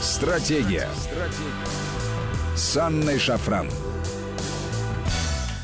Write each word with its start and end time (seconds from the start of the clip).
Стратегия. 0.00 0.88
Стратегия. 0.96 2.56
С 2.56 2.74
Анной 2.78 3.18
Шафран. 3.18 3.68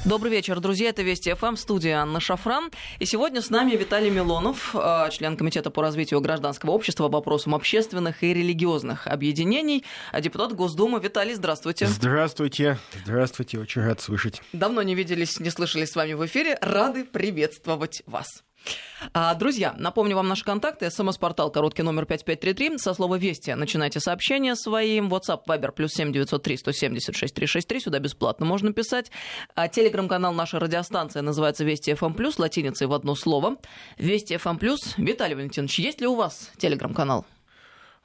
Добрый 0.04 0.30
вечер, 0.30 0.60
друзья. 0.60 0.90
Это 0.90 1.02
Вести 1.02 1.32
ФМ, 1.32 1.56
студия 1.56 1.96
Анна 1.96 2.20
Шафран. 2.20 2.70
И 2.98 3.06
сегодня 3.06 3.40
с 3.40 3.48
нами 3.48 3.72
Виталий 3.76 4.10
Милонов, 4.10 4.74
э, 4.74 5.08
член 5.10 5.38
Комитета 5.38 5.70
по 5.70 5.80
развитию 5.80 6.20
гражданского 6.20 6.72
общества, 6.72 7.08
вопросам 7.08 7.54
общественных 7.54 8.22
и 8.22 8.34
религиозных 8.34 9.06
объединений, 9.06 9.84
а 10.12 10.20
депутат 10.20 10.52
Госдумы. 10.52 11.00
Виталий, 11.00 11.34
здравствуйте. 11.34 11.86
Здравствуйте. 11.86 12.78
Здравствуйте. 13.04 13.58
Очень 13.58 13.82
рад 13.82 14.02
слышать. 14.02 14.42
Давно 14.52 14.82
не 14.82 14.94
виделись, 14.94 15.40
не 15.40 15.48
слышали 15.48 15.86
с 15.86 15.96
вами 15.96 16.12
в 16.12 16.26
эфире. 16.26 16.58
Рады 16.60 17.04
приветствовать 17.04 18.02
вас. 18.04 18.44
А, 19.12 19.34
друзья, 19.34 19.74
напомню 19.78 20.16
вам 20.16 20.28
наши 20.28 20.44
контакты. 20.44 20.90
СМС-портал, 20.90 21.50
короткий 21.50 21.82
номер 21.82 22.06
5533. 22.06 22.78
Со 22.78 22.94
слова 22.94 23.16
«Вести» 23.16 23.50
начинайте 23.54 24.00
сообщения 24.00 24.56
своим. 24.56 25.08
WhatsApp, 25.08 25.40
Viber, 25.46 25.72
плюс 25.72 25.92
7903 25.92 26.56
176 26.56 27.34
363. 27.34 27.80
Сюда 27.80 27.98
бесплатно 27.98 28.46
можно 28.46 28.72
писать. 28.72 29.10
А, 29.54 29.68
телеграм-канал 29.68 30.32
нашей 30.32 30.58
радиостанции 30.58 31.20
называется 31.20 31.64
«Вести 31.64 31.92
FM+,» 31.92 32.06
эм 32.06 32.32
латиницей 32.38 32.86
в 32.86 32.92
одно 32.92 33.14
слово. 33.14 33.56
«Вести 33.98 34.34
FM+,» 34.34 34.58
эм 34.60 35.04
Виталий 35.04 35.34
Валентинович, 35.34 35.78
есть 35.78 36.00
ли 36.00 36.06
у 36.06 36.14
вас 36.14 36.50
телеграм-канал? 36.58 37.26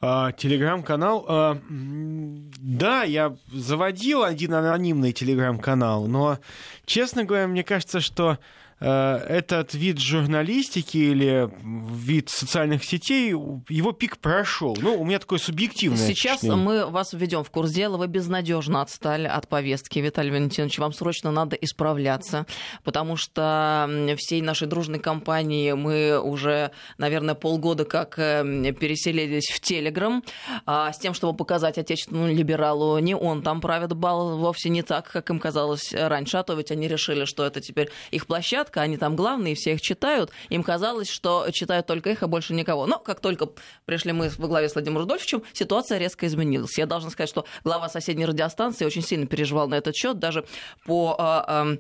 А, 0.04 0.32
телеграм-канал. 0.32 1.26
А, 1.28 1.62
да, 1.70 3.04
я 3.04 3.36
заводил 3.54 4.24
один 4.24 4.56
анонимный 4.56 5.14
телеграм-канал, 5.14 6.08
но, 6.08 6.40
честно 6.86 7.24
говоря, 7.24 7.48
мне 7.48 7.64
кажется, 7.64 8.00
что 8.00 8.40
этот 8.82 9.74
вид 9.74 10.00
журналистики 10.00 10.98
или 10.98 11.50
вид 11.64 12.30
социальных 12.30 12.84
сетей, 12.84 13.30
его 13.30 13.92
пик 13.92 14.18
прошел. 14.18 14.76
Ну, 14.82 15.00
у 15.00 15.06
меня 15.06 15.20
такое 15.20 15.40
субъективное 15.40 15.98
Сейчас 16.08 16.40
впечатление. 16.40 16.86
мы 16.86 16.86
вас 16.88 17.14
введем 17.14 17.44
в 17.44 17.52
курс 17.52 17.72
дела. 17.72 17.98
Вы 17.98 18.08
безнадежно 18.08 18.82
отстали 18.82 19.28
от 19.28 19.48
повестки, 19.48 20.00
Виталий 20.00 20.32
Валентинович. 20.32 20.80
Вам 20.80 20.94
срочно 20.94 21.32
надо 21.32 21.56
исправляться, 21.58 22.46
потому 22.84 23.18
что 23.18 23.90
всей 24.18 24.42
нашей 24.42 24.68
дружной 24.68 25.00
компании 25.00 25.74
мы 25.74 26.20
уже, 26.20 26.72
наверное, 26.98 27.36
полгода 27.36 27.86
как 27.86 28.18
э, 28.18 28.74
переселились 28.74 29.50
в 29.52 29.60
Телеграм 29.60 30.24
а 30.66 30.92
с 30.92 30.98
тем, 30.98 31.14
чтобы 31.14 31.38
показать 31.38 31.78
отечественному 31.78 32.34
либералу, 32.34 32.98
не 33.00 33.16
он 33.16 33.42
там 33.42 33.62
правит 33.62 33.94
бал, 33.94 34.38
вовсе 34.38 34.70
не 34.70 34.84
так, 34.84 35.12
как 35.12 35.30
им 35.30 35.40
казалось 35.40 35.94
раньше, 35.94 36.38
а 36.38 36.44
то 36.44 36.54
ведь 36.54 36.72
они 36.72 36.88
решили, 36.88 37.26
что 37.26 37.46
это 37.46 37.62
теперь 37.62 37.90
их 38.12 38.28
площадка, 38.28 38.71
порядка, 38.72 38.82
они 38.82 38.98
там 38.98 39.16
главные, 39.16 39.56
все 39.56 39.74
их 39.74 39.82
читают. 39.82 40.32
Им 40.50 40.64
казалось, 40.64 41.10
что 41.10 41.50
читают 41.52 41.88
только 41.88 42.10
их, 42.10 42.24
а 42.24 42.28
больше 42.28 42.54
никого. 42.54 42.88
Но 42.88 43.00
как 43.00 43.20
только 43.20 43.50
пришли 43.86 44.14
мы 44.14 44.30
во 44.38 44.48
главе 44.48 44.70
с 44.70 44.74
Владимиром 44.74 45.02
Рудольфовичем, 45.02 45.44
ситуация 45.54 45.98
резко 45.98 46.26
изменилась. 46.26 46.78
Я 46.78 46.86
должна 46.86 47.10
сказать, 47.10 47.30
что 47.30 47.46
глава 47.64 47.90
соседней 47.90 48.26
радиостанции 48.26 48.86
очень 48.86 49.04
сильно 49.04 49.28
переживал 49.28 49.68
на 49.68 49.76
этот 49.76 49.96
счет, 49.96 50.20
даже 50.20 50.46
по 50.86 51.16
э, 51.48 51.78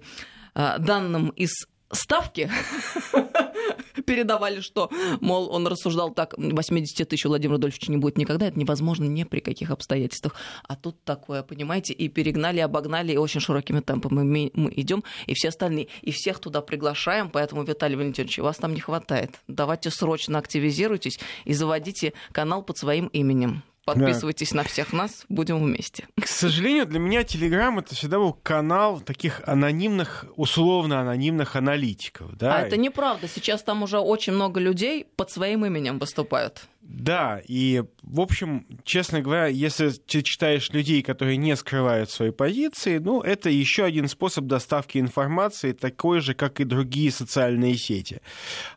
э, 0.56 0.80
данным 0.80 1.30
из 1.30 1.52
ставки 1.92 2.50
передавали, 4.06 4.62
что, 4.62 4.90
мол, 5.20 5.52
он 5.52 5.68
рассуждал 5.68 6.12
так, 6.12 6.34
80 6.38 7.08
тысяч 7.08 7.26
у 7.26 7.30
Владимира 7.30 7.56
Рудольфовича 7.56 7.92
не 7.92 7.98
будет 7.98 8.18
никогда, 8.18 8.48
это 8.48 8.60
невозможно 8.60 9.06
ни 9.06 9.24
при 9.24 9.40
каких 9.40 9.72
обстоятельствах. 9.72 10.36
А 10.68 10.76
тут 10.76 11.04
такое, 11.04 11.44
понимаете, 11.44 11.94
и 11.94 12.08
перегнали, 12.08 12.60
обогнали, 12.60 13.14
и 13.14 13.18
очень 13.18 13.42
широкими 13.42 13.80
темпами 13.80 14.24
мы, 14.24 14.52
мы 14.54 14.74
идем, 14.76 15.04
и 15.28 15.34
все 15.34 15.50
остальные, 15.50 15.88
и 16.02 16.12
всех 16.12 16.40
туда 16.40 16.62
приглашаем, 16.62 17.30
поэтому, 17.30 17.64
Виталий 17.64 17.96
Валентинович, 17.96 18.40
вас 18.40 18.58
там 18.58 18.74
не 18.74 18.80
хватает. 18.80 19.40
Давайте 19.48 19.90
срочно 19.90 20.38
активизируйтесь 20.38 21.20
и 21.46 21.54
заводите 21.54 22.14
канал 22.32 22.64
под 22.64 22.78
своим 22.78 23.08
именем. 23.08 23.64
Подписывайтесь 23.86 24.52
да. 24.52 24.58
на 24.58 24.64
всех 24.64 24.94
нас, 24.94 25.26
будем 25.28 25.58
вместе. 25.58 26.08
К 26.22 26.28
сожалению, 26.28 26.86
для 26.86 27.00
меня 27.00 27.24
Телеграм 27.24 27.80
это 27.80 27.96
всегда 27.96 28.20
был 28.20 28.34
канал 28.34 29.00
таких 29.00 29.42
анонимных, 29.48 30.26
условно 30.36 31.02
анонимных 31.02 31.56
аналитиков. 31.56 32.36
Да? 32.38 32.58
А 32.58 32.62
это 32.62 32.78
неправда. 32.78 33.28
Сейчас 33.28 33.64
там 33.64 33.82
уже 33.84 34.00
очень 34.00 34.34
много 34.34 34.60
людей 34.60 35.08
под 35.16 35.32
своим 35.32 35.66
именем 35.66 35.98
выступают. 35.98 36.68
Да, 36.84 37.40
и, 37.48 37.84
в 38.02 38.20
общем, 38.20 38.66
честно 38.84 39.22
говоря, 39.22 39.46
если 39.46 39.90
ты 39.90 40.24
читаешь 40.24 40.72
людей, 40.72 41.04
которые 41.04 41.38
не 41.38 41.56
скрывают 41.56 42.10
свои 42.10 42.32
позиции, 42.32 42.98
ну, 42.98 43.22
это 43.22 43.52
еще 43.52 43.84
один 43.84 44.08
способ 44.08 44.46
доставки 44.46 44.98
информации, 44.98 45.74
такой 45.74 46.22
же, 46.22 46.34
как 46.34 46.60
и 46.60 46.64
другие 46.64 47.12
социальные 47.12 47.76
сети. 47.76 48.22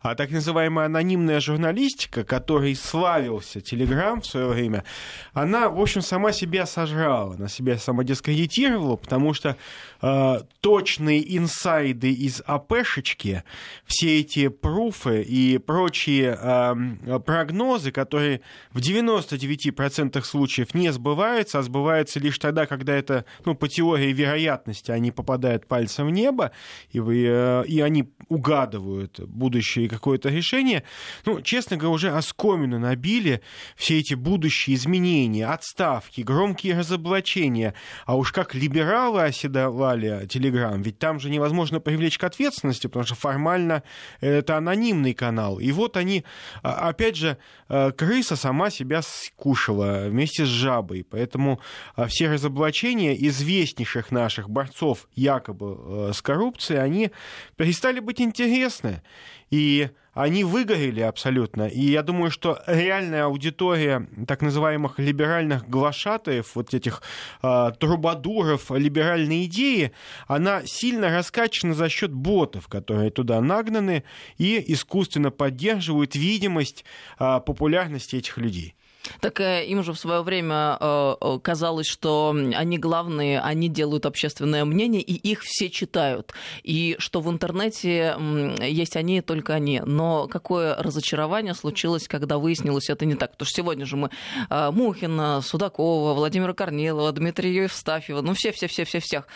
А 0.03 0.15
так 0.15 0.31
называемая 0.31 0.87
анонимная 0.87 1.41
журналистика, 1.41 2.25
которой 2.25 2.75
славился 2.75 3.63
Телеграм 3.63 4.21
в 4.21 4.27
свое 4.27 4.49
время, 4.49 4.85
она, 5.33 5.71
в 5.71 5.81
общем, 5.81 6.03
сама 6.03 6.33
себя 6.33 6.67
сожрала, 6.67 7.35
она 7.35 7.49
себя 7.49 7.79
самодискредитировала, 7.79 8.97
потому 8.97 9.33
что 9.33 9.57
э, 10.03 10.41
точные 10.61 11.37
инсайды 11.37 12.13
из 12.13 12.43
АПшечки, 12.45 13.45
все 13.87 14.21
эти 14.21 14.49
пруфы 14.49 15.23
и 15.23 15.57
прочие 15.57 16.39
э, 16.39 17.19
прогнозы, 17.21 17.94
которые 17.95 18.43
в 18.73 18.81
99% 18.81 20.23
случаев 20.23 20.75
не 20.75 20.93
сбываются, 20.93 21.61
а 21.61 21.63
сбываются 21.63 22.21
лишь 22.21 22.39
тогда, 22.39 22.67
когда 22.67 22.95
это, 22.95 23.25
ну, 23.45 23.55
по 23.55 23.69
теории 23.69 24.13
вероятности, 24.13 24.91
они 24.91 25.11
попадают 25.11 25.67
пальцем 25.67 26.09
в 26.09 26.11
небо, 26.11 26.51
и, 26.91 27.01
вы, 27.01 27.25
э, 27.27 27.65
и 27.67 27.81
они 27.81 28.13
угадывают 28.29 29.21
будущее 29.21 29.89
какое-то 29.89 30.29
решение. 30.29 30.83
Ну, 31.25 31.41
честно 31.41 31.77
говоря, 31.77 31.95
уже 31.95 32.11
оскомину 32.11 32.79
набили 32.79 33.41
все 33.77 34.01
эти 34.01 34.15
будущие 34.15 34.77
изменения, 34.77 35.47
отставки, 35.47 36.21
громкие 36.21 36.77
разоблачения. 36.77 37.75
А 38.05 38.17
уж 38.17 38.33
как 38.33 38.55
либералы 38.55 39.23
оседовали 39.23 40.27
Телеграм, 40.27 40.83
ведь 40.83 40.99
там 40.99 41.21
же 41.21 41.31
невозможно 41.31 41.81
привлечь 41.81 42.19
к 42.19 42.25
ответственности, 42.25 42.89
потому 42.89 43.05
что 43.07 43.15
формально 43.15 43.83
это 44.21 44.57
анонимный 44.57 45.15
канал. 45.15 45.59
И 45.61 45.71
вот 45.73 45.97
они, 45.97 46.25
а, 46.63 46.89
опять 46.89 47.17
же, 47.17 47.39
э, 47.69 47.84
крыса 47.93 48.37
сама 48.37 48.71
себя 48.71 49.03
скушала 49.03 50.07
вместе 50.09 50.45
с 50.45 50.49
жабой. 50.49 51.05
Поэтому 51.09 51.61
а, 51.97 52.07
все 52.07 52.31
разоблачения 52.31 53.15
известнейших 53.29 54.11
наших 54.11 54.49
борцов 54.49 55.09
якобы 55.15 56.09
э, 56.09 56.13
с 56.15 56.23
коррупцией, 56.23 56.81
они 56.81 57.11
перестали 57.57 58.01
быть 58.01 58.21
интересны. 58.21 59.03
И 59.51 59.91
они 60.15 60.45
выгорели 60.45 61.01
абсолютно. 61.01 61.67
И 61.67 61.81
я 61.81 62.03
думаю, 62.03 62.31
что 62.31 62.63
реальная 62.67 63.25
аудитория 63.25 64.09
так 64.27 64.43
называемых 64.43 64.99
либеральных 64.99 65.69
глашатаев, 65.69 66.55
вот 66.55 66.73
этих 66.73 67.03
э, 67.43 67.73
трубадуров 67.79 68.71
либеральной 68.71 69.45
идеи, 69.45 69.93
она 70.27 70.63
сильно 70.65 71.11
раскачана 71.11 71.75
за 71.75 71.89
счет 71.89 72.13
ботов, 72.13 72.69
которые 72.69 73.11
туда 73.11 73.41
нагнаны 73.41 74.05
и 74.39 74.65
искусственно 74.73 75.31
поддерживают 75.31 76.15
видимость 76.15 76.85
э, 77.19 77.41
популярности 77.45 78.17
этих 78.17 78.39
людей. 78.39 78.75
Так 79.21 79.41
э, 79.41 79.67
им 79.67 79.83
же 79.83 79.93
в 79.93 79.99
свое 79.99 80.23
время 80.23 80.77
э, 80.81 81.15
э, 81.21 81.39
казалось, 81.43 81.87
что 81.87 82.35
они 82.55 82.79
главные, 82.79 83.41
они 83.41 83.69
делают 83.69 84.07
общественное 84.07 84.65
мнение, 84.65 85.03
и 85.03 85.15
их 85.15 85.43
все 85.43 85.71
читают. 85.71 86.33
И 86.63 86.97
что 86.99 87.21
в 87.21 87.31
интернете 87.31 88.17
есть 88.61 88.97
они, 88.97 89.21
только 89.21 89.55
они. 89.55 89.81
Но 89.85 90.27
какое 90.29 90.77
разочарование 90.77 91.55
случилось, 91.55 92.09
когда 92.09 92.39
выяснилось, 92.39 92.89
это 92.89 93.05
не 93.05 93.15
так. 93.15 93.33
Потому 93.33 93.47
что 93.47 93.57
сегодня 93.57 93.87
же 93.87 93.97
мы 93.97 94.11
Мухина, 94.51 95.41
Судакова, 95.43 96.15
Владимира 96.15 96.53
Корнилова, 96.53 97.13
Дмитрия 97.13 97.55
Евстафьева, 97.55 98.21
ну 98.23 98.35
все-все-все-все-всех 98.35 99.27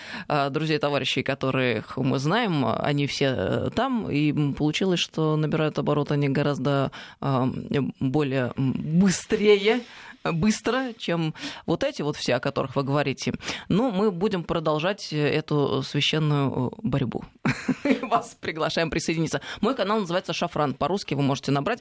друзей, 0.50 0.78
товарищей, 0.78 1.22
которых 1.22 1.96
мы 1.96 2.18
знаем, 2.18 2.64
они 2.66 3.06
все 3.06 3.70
там. 3.74 4.10
И 4.10 4.52
получилось, 4.52 5.00
что 5.00 5.36
набирают 5.36 5.78
оборот 5.78 6.12
они 6.12 6.28
гораздо 6.28 6.90
более 7.20 8.52
быстрее 8.56 9.57
быстрее, 9.58 9.84
быстро, 10.24 10.92
чем 10.96 11.34
вот 11.66 11.84
эти 11.84 12.02
вот 12.02 12.16
все, 12.16 12.36
о 12.36 12.40
которых 12.40 12.76
вы 12.76 12.82
говорите. 12.82 13.32
Но 13.68 13.90
мы 13.90 14.10
будем 14.10 14.44
продолжать 14.44 15.12
эту 15.12 15.82
священную 15.82 16.72
борьбу. 16.82 17.24
Вас 18.02 18.36
приглашаем 18.40 18.90
присоединиться. 18.90 19.40
Мой 19.60 19.74
канал 19.74 20.00
называется 20.00 20.32
«Шафран». 20.32 20.74
По-русски 20.74 21.14
вы 21.14 21.22
можете 21.22 21.52
набрать. 21.52 21.80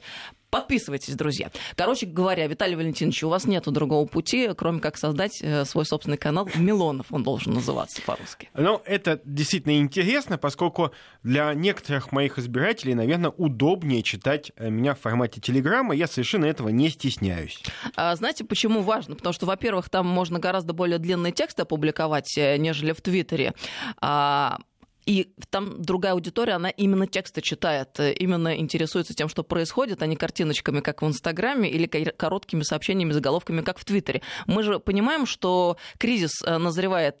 Подписывайтесь, 0.50 1.14
друзья. 1.14 1.50
Короче 1.76 2.06
говоря, 2.06 2.46
Виталий 2.46 2.74
Валентинович, 2.74 3.24
у 3.24 3.28
вас 3.28 3.44
нет 3.44 3.64
другого 3.66 4.06
пути, 4.06 4.48
кроме 4.56 4.80
как 4.80 4.96
создать 4.96 5.40
э, 5.42 5.64
свой 5.66 5.84
собственный 5.84 6.16
канал 6.16 6.48
«Милонов». 6.54 7.06
Он 7.10 7.22
должен 7.22 7.52
называться 7.52 8.00
по-русски. 8.02 8.48
Ну, 8.54 8.80
это 8.86 9.20
действительно 9.24 9.78
интересно, 9.78 10.38
поскольку 10.38 10.92
для 11.22 11.52
некоторых 11.52 12.12
моих 12.12 12.38
избирателей, 12.38 12.94
наверное, 12.94 13.30
удобнее 13.30 14.02
читать 14.02 14.52
э, 14.56 14.70
меня 14.70 14.94
в 14.94 15.00
формате 15.00 15.40
телеграмма. 15.40 15.94
Я 15.94 16.06
совершенно 16.06 16.46
этого 16.46 16.70
не 16.70 16.88
стесняюсь. 16.88 17.62
А, 17.94 18.16
знаете, 18.16 18.44
почему 18.44 18.80
важно? 18.80 19.16
Потому 19.16 19.34
что, 19.34 19.44
во-первых, 19.44 19.90
там 19.90 20.06
можно 20.06 20.38
гораздо 20.38 20.72
более 20.72 20.98
длинные 20.98 21.32
тексты 21.32 21.62
опубликовать, 21.62 22.38
э, 22.38 22.56
нежели 22.56 22.92
в 22.92 23.02
Твиттере. 23.02 23.52
А, 24.00 24.58
И 25.08 25.32
там 25.48 25.80
другая 25.80 26.12
аудитория, 26.12 26.52
она 26.52 26.68
именно 26.68 27.06
тексты 27.06 27.40
читает, 27.40 27.98
именно 27.98 28.54
интересуется 28.58 29.14
тем, 29.14 29.30
что 29.30 29.42
происходит, 29.42 30.02
а 30.02 30.06
не 30.06 30.16
картиночками, 30.16 30.80
как 30.80 31.00
в 31.00 31.06
Инстаграме, 31.06 31.70
или 31.70 31.86
короткими 31.86 32.62
сообщениями, 32.62 33.12
заголовками, 33.12 33.62
как 33.62 33.78
в 33.78 33.86
Твиттере. 33.86 34.20
Мы 34.46 34.62
же 34.62 34.78
понимаем, 34.78 35.24
что 35.24 35.78
кризис 35.96 36.42
назревает 36.42 37.20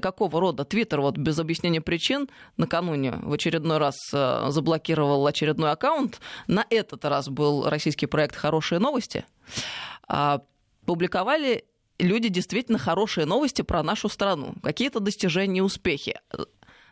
какого 0.00 0.40
рода. 0.40 0.64
Твиттер 0.64 1.02
вот 1.02 1.18
без 1.18 1.38
объяснения 1.38 1.82
причин 1.82 2.30
накануне 2.56 3.18
в 3.22 3.34
очередной 3.34 3.76
раз 3.76 3.96
заблокировал 4.10 5.26
очередной 5.26 5.72
аккаунт. 5.72 6.20
На 6.46 6.64
этот 6.70 7.04
раз 7.04 7.28
был 7.28 7.68
российский 7.68 8.06
проект 8.06 8.34
«Хорошие 8.34 8.78
новости». 8.78 9.26
А, 10.08 10.40
публиковали 10.86 11.66
люди 12.00 12.28
действительно 12.28 12.76
хорошие 12.76 13.24
новости 13.24 13.62
про 13.62 13.82
нашу 13.84 14.08
страну, 14.08 14.54
какие-то 14.62 14.98
достижения 14.98 15.58
и 15.58 15.62
успехи. 15.62 16.20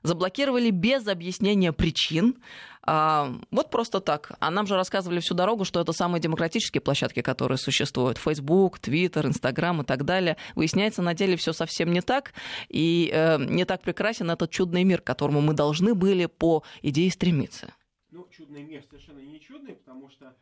Заблокировали 0.03 0.71
без 0.71 1.07
объяснения 1.07 1.73
причин. 1.73 2.37
А, 2.85 3.33
вот 3.51 3.71
просто 3.71 4.01
так. 4.01 4.33
А 4.41 4.51
нам 4.51 4.67
же 4.67 4.75
рассказывали 4.75 5.21
всю 5.21 5.35
дорогу, 5.35 5.65
что 5.65 5.81
это 5.81 5.93
самые 5.93 6.21
демократические 6.21 6.81
площадки, 6.81 7.23
которые 7.23 7.59
существуют. 7.59 8.19
Facebook, 8.19 8.79
Twitter, 8.79 9.27
Instagram 9.27 9.83
и 9.83 9.85
так 9.85 10.05
далее. 10.05 10.37
Выясняется, 10.57 11.03
на 11.03 11.15
деле 11.15 11.37
все 11.37 11.53
совсем 11.53 11.93
не 11.93 12.01
так. 12.01 12.33
И 12.69 13.11
э, 13.13 13.39
не 13.39 13.65
так 13.65 13.83
прекрасен 13.83 14.31
этот 14.31 14.51
чудный 14.51 14.85
мир, 14.85 15.01
к 15.01 15.05
которому 15.05 15.41
мы 15.41 15.55
должны 15.55 15.95
были 15.95 16.27
по 16.27 16.65
идее 16.83 17.11
стремиться. 17.11 17.73
Ну, 18.11 18.27
чудный 18.31 18.63
мир 18.63 18.83
совершенно 18.89 19.21
не 19.21 19.41
чудный, 19.41 19.75
потому 19.75 20.11
что 20.11 20.35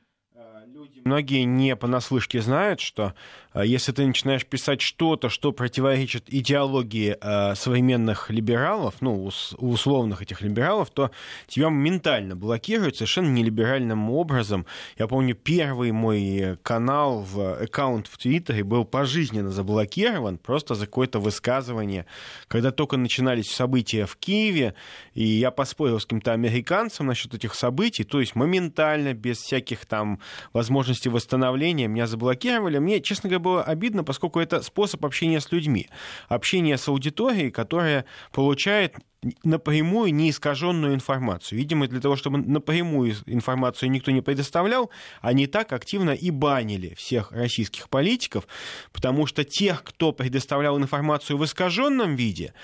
многие 1.04 1.44
не 1.44 1.76
понаслышке 1.76 2.40
знают, 2.40 2.80
что 2.80 3.14
э, 3.52 3.62
если 3.66 3.92
ты 3.92 4.06
начинаешь 4.06 4.46
писать 4.46 4.80
что-то, 4.80 5.28
что 5.28 5.52
противоречит 5.52 6.24
идеологии 6.28 7.16
э, 7.20 7.54
современных 7.54 8.30
либералов, 8.30 8.96
ну, 9.00 9.30
условных 9.58 10.22
этих 10.22 10.40
либералов, 10.42 10.90
то 10.90 11.10
тебя 11.46 11.70
моментально 11.70 12.36
блокируют 12.36 12.96
совершенно 12.96 13.28
нелиберальным 13.28 14.10
образом. 14.10 14.66
Я 14.98 15.06
помню, 15.06 15.34
первый 15.34 15.92
мой 15.92 16.58
канал, 16.62 17.20
в 17.22 17.62
аккаунт 17.62 18.06
в 18.06 18.18
Твиттере 18.18 18.64
был 18.64 18.84
пожизненно 18.84 19.50
заблокирован 19.50 20.38
просто 20.38 20.74
за 20.74 20.86
какое-то 20.86 21.18
высказывание, 21.18 22.06
когда 22.48 22.70
только 22.70 22.96
начинались 22.96 23.50
события 23.50 24.06
в 24.06 24.16
Киеве, 24.16 24.74
и 25.14 25.24
я 25.24 25.50
поспорил 25.50 25.98
с 25.98 26.04
каким-то 26.04 26.32
американцем 26.32 27.06
насчет 27.06 27.34
этих 27.34 27.54
событий, 27.54 28.04
то 28.04 28.20
есть 28.20 28.34
моментально, 28.34 29.14
без 29.14 29.38
всяких 29.38 29.86
там 29.86 30.19
возможности 30.52 31.08
восстановления, 31.08 31.88
меня 31.88 32.06
заблокировали. 32.06 32.78
Мне, 32.78 33.00
честно 33.00 33.28
говоря, 33.28 33.42
было 33.42 33.62
обидно, 33.62 34.04
поскольку 34.04 34.40
это 34.40 34.62
способ 34.62 35.04
общения 35.04 35.40
с 35.40 35.52
людьми, 35.52 35.88
общение 36.28 36.78
с 36.78 36.88
аудиторией, 36.88 37.50
которая 37.50 38.04
получает 38.32 38.96
напрямую 39.44 40.14
неискаженную 40.14 40.94
информацию. 40.94 41.58
Видимо, 41.58 41.86
для 41.86 42.00
того, 42.00 42.16
чтобы 42.16 42.38
напрямую 42.38 43.14
информацию 43.26 43.90
никто 43.90 44.10
не 44.10 44.22
предоставлял, 44.22 44.90
они 45.20 45.46
так 45.46 45.72
активно 45.72 46.10
и 46.10 46.30
банили 46.30 46.94
всех 46.94 47.32
российских 47.32 47.90
политиков, 47.90 48.46
потому 48.92 49.26
что 49.26 49.44
тех, 49.44 49.84
кто 49.84 50.12
предоставлял 50.12 50.78
информацию 50.78 51.36
в 51.36 51.44
искаженном 51.44 52.16
виде, 52.16 52.54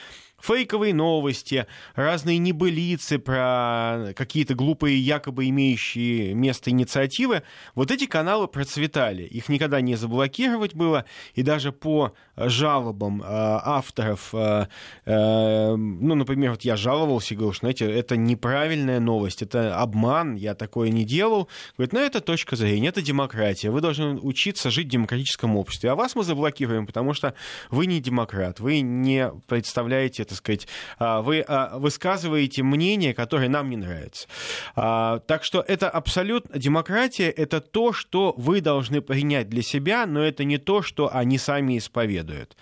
фейковые 0.40 0.94
новости, 0.94 1.66
разные 1.94 2.38
небылицы 2.38 3.18
про 3.18 4.12
какие-то 4.14 4.54
глупые, 4.54 4.98
якобы 4.98 5.48
имеющие 5.48 6.34
место 6.34 6.70
инициативы, 6.70 7.42
вот 7.74 7.90
эти 7.90 8.06
каналы 8.06 8.48
процветали. 8.48 9.22
Их 9.22 9.48
никогда 9.48 9.80
не 9.80 9.96
заблокировать 9.96 10.74
было, 10.74 11.04
и 11.34 11.42
даже 11.42 11.72
по 11.72 12.14
жалобам 12.36 13.22
э, 13.22 13.24
авторов, 13.26 14.30
э, 14.34 14.66
э, 15.06 15.74
ну, 15.74 16.14
например, 16.14 16.52
вот 16.52 16.62
я 16.62 16.76
жаловался 16.76 17.34
и 17.34 17.36
говорил, 17.36 17.54
что, 17.54 17.60
знаете, 17.60 17.90
это 17.90 18.16
неправильная 18.16 19.00
новость, 19.00 19.42
это 19.42 19.76
обман, 19.76 20.34
я 20.34 20.54
такое 20.54 20.90
не 20.90 21.04
делал. 21.04 21.48
Говорит, 21.76 21.92
ну, 21.94 22.00
это 22.00 22.20
точка 22.20 22.56
зрения, 22.56 22.88
это 22.88 23.00
демократия, 23.00 23.70
вы 23.70 23.80
должны 23.80 24.18
учиться 24.20 24.70
жить 24.70 24.88
в 24.88 24.90
демократическом 24.90 25.56
обществе, 25.56 25.90
а 25.90 25.94
вас 25.94 26.14
мы 26.14 26.24
заблокируем, 26.24 26.86
потому 26.86 27.14
что 27.14 27.34
вы 27.70 27.86
не 27.86 28.00
демократ, 28.00 28.60
вы 28.60 28.80
не 28.80 29.30
представляете 29.46 30.25
так 30.26 30.38
сказать, 30.38 30.68
а, 30.98 31.22
вы 31.22 31.44
а, 31.46 31.78
высказываете 31.78 32.62
мнение, 32.62 33.14
которое 33.14 33.48
нам 33.48 33.70
не 33.70 33.76
нравится. 33.76 34.28
А, 34.74 35.20
так 35.20 35.44
что 35.44 35.64
это 35.66 35.88
абсолютно... 35.88 36.58
Демократия— 36.58 37.30
это 37.36 37.60
то, 37.60 37.92
что 37.92 38.34
вы 38.36 38.60
должны 38.60 39.00
принять 39.00 39.48
для 39.48 39.62
себя, 39.62 40.06
но 40.06 40.22
это 40.22 40.44
не 40.44 40.58
то, 40.58 40.82
что 40.82 41.14
они 41.14 41.38
сами 41.38 41.78
исповедуют. 41.78 42.56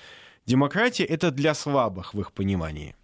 Демократия— 0.47 1.05
это 1.07 1.31
для 1.31 1.55
слабых 1.55 2.15
в 2.15 2.21
их 2.21 2.33
понимании. 2.33 2.95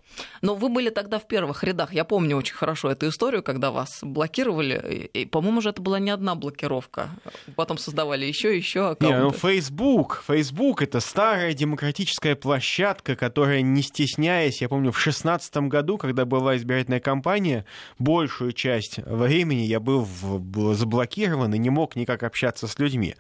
Но 0.42 0.54
вы 0.54 0.68
были 0.68 0.90
тогда 0.90 1.18
в 1.18 1.26
первых 1.26 1.64
рядах. 1.64 1.92
Я 1.92 2.04
помню 2.04 2.36
очень 2.36 2.54
хорошо 2.54 2.90
эту 2.90 3.08
историю, 3.08 3.42
когда 3.42 3.70
вас 3.70 4.00
блокировали. 4.02 5.10
И, 5.12 5.26
по-моему, 5.26 5.60
же 5.60 5.70
это 5.70 5.82
была 5.82 5.98
не 5.98 6.10
одна 6.10 6.34
блокировка. 6.34 7.10
Потом 7.56 7.78
создавали 7.78 8.24
еще 8.26 8.56
еще 8.56 8.90
аккаунты. 8.90 9.18
Не, 9.18 9.22
ну 9.22 9.30
Facebook. 9.30 10.22
Facebook 10.26 10.82
это 10.82 11.00
старая 11.00 11.52
демократическая 11.54 12.34
площадка, 12.34 13.16
которая, 13.16 13.62
не 13.62 13.82
стесняясь, 13.82 14.60
я 14.60 14.68
помню, 14.68 14.90
в 14.90 14.96
2016 14.96 15.56
году, 15.68 15.98
когда 15.98 16.24
была 16.24 16.56
избирательная 16.56 17.00
кампания, 17.00 17.64
большую 17.98 18.52
часть 18.52 18.98
времени 18.98 19.62
я 19.62 19.80
был, 19.80 20.00
в, 20.02 20.40
был 20.40 20.74
заблокирован 20.74 21.54
и 21.54 21.58
не 21.58 21.70
мог 21.70 21.96
никак 21.96 22.22
общаться 22.22 22.66
с 22.66 22.78
людьми. 22.78 23.14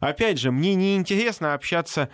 Опять 0.00 0.38
же, 0.38 0.50
мне 0.50 0.74
не 0.74 0.96
интересно 0.96 1.54
общаться 1.54 2.08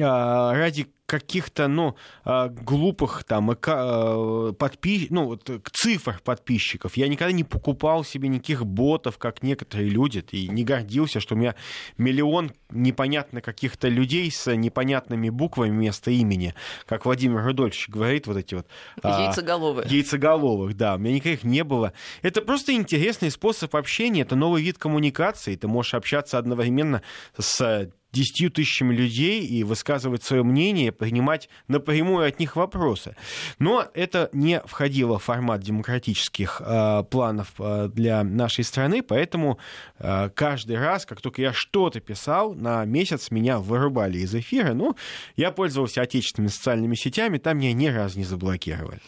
а, 0.00 0.54
ради 0.54 0.86
каких-то, 1.06 1.68
ну, 1.68 1.96
а, 2.24 2.48
глупых 2.48 3.24
там 3.24 3.50
а, 3.50 4.52
подпис... 4.52 5.10
ну, 5.10 5.38
цифр 5.72 6.20
подписчиков. 6.24 6.96
Я 6.96 7.08
никогда 7.08 7.32
не 7.32 7.44
покупал 7.44 8.04
себе 8.04 8.28
никаких 8.28 8.64
ботов, 8.64 9.18
как 9.18 9.42
некоторые 9.42 9.90
люди, 9.90 10.24
и 10.30 10.48
не 10.48 10.64
гордился, 10.64 11.20
что 11.20 11.34
у 11.34 11.38
меня 11.38 11.54
миллион 11.98 12.52
непонятно 12.70 13.40
каких-то 13.40 13.88
людей 13.88 14.30
с 14.30 14.54
непонятными 14.54 15.28
буквами 15.28 15.70
вместо 15.70 16.10
имени, 16.10 16.54
как 16.86 17.04
Владимир 17.04 17.44
Рудольфович 17.44 17.88
говорит, 17.88 18.26
вот 18.26 18.36
эти 18.36 18.54
вот... 18.54 18.66
Яйцеголовые. 19.02 19.86
Яйцеголовых, 19.88 20.76
да. 20.76 20.94
У 20.94 20.98
меня 20.98 21.14
никаких 21.16 21.44
не 21.44 21.64
было. 21.64 21.92
Это 22.22 22.40
просто 22.40 22.72
интересный 22.72 23.30
способ 23.30 23.76
общения, 23.76 24.22
это 24.22 24.36
новый 24.36 24.62
вид 24.62 24.78
коммуникации. 24.78 25.56
Ты 25.56 25.68
можешь 25.68 25.94
общаться 25.94 26.38
одновременно 26.38 27.02
с 27.36 27.90
десятью 28.14 28.50
тысячами 28.50 28.94
людей 28.94 29.44
и 29.44 29.64
высказывать 29.64 30.22
свое 30.22 30.42
мнение, 30.42 30.92
принимать 30.98 31.48
напрямую 31.68 32.26
от 32.26 32.38
них 32.40 32.56
вопросы. 32.56 33.16
Но 33.58 33.86
это 33.94 34.30
не 34.32 34.60
входило 34.64 35.18
в 35.18 35.24
формат 35.24 35.60
демократических 35.60 36.60
э, 36.64 37.04
планов 37.10 37.52
э, 37.58 37.88
для 37.92 38.22
нашей 38.24 38.64
страны, 38.64 39.02
поэтому 39.02 39.58
э, 39.98 40.30
каждый 40.34 40.78
раз, 40.78 41.06
как 41.06 41.20
только 41.20 41.42
я 41.42 41.52
что-то 41.52 42.00
писал, 42.00 42.54
на 42.54 42.84
месяц 42.84 43.30
меня 43.30 43.58
вырубали 43.58 44.18
из 44.18 44.34
эфира. 44.34 44.74
Ну, 44.74 44.96
я 45.36 45.50
пользовался 45.50 46.02
отечественными 46.02 46.50
социальными 46.50 46.94
сетями, 46.94 47.38
там 47.38 47.58
меня 47.58 47.72
ни 47.72 47.86
разу 47.86 48.18
не 48.18 48.24
заблокировали. 48.24 49.00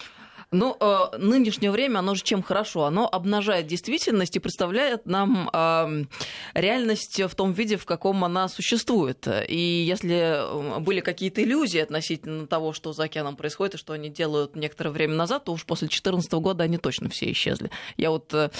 Ну, 0.52 0.76
э, 0.78 1.18
нынешнее 1.18 1.72
время, 1.72 1.98
оно 1.98 2.14
же 2.14 2.22
чем 2.22 2.40
хорошо? 2.40 2.84
Оно 2.84 3.08
обнажает 3.10 3.66
действительность 3.66 4.36
и 4.36 4.38
представляет 4.38 5.04
нам 5.04 5.50
э, 5.52 6.04
реальность 6.54 7.20
в 7.20 7.34
том 7.34 7.52
виде, 7.52 7.76
в 7.76 7.84
каком 7.84 8.22
она 8.22 8.46
существует. 8.48 9.26
И 9.48 9.56
если 9.56 10.80
были 10.80 11.00
какие-то 11.00 11.42
иллюзии 11.42 11.80
относительно 11.80 12.46
того, 12.46 12.72
что 12.72 12.92
за 12.92 13.04
океаном 13.04 13.34
происходит 13.34 13.74
и 13.74 13.78
что 13.78 13.92
они 13.92 14.08
делают 14.08 14.54
некоторое 14.54 14.90
время 14.90 15.14
назад, 15.14 15.44
то 15.44 15.52
уж 15.52 15.64
после 15.64 15.88
2014 15.88 16.32
года 16.34 16.62
они 16.62 16.78
точно 16.78 17.08
все 17.08 17.32
исчезли. 17.32 17.70
Я 17.96 18.10
вот 18.12 18.32
э, 18.32 18.50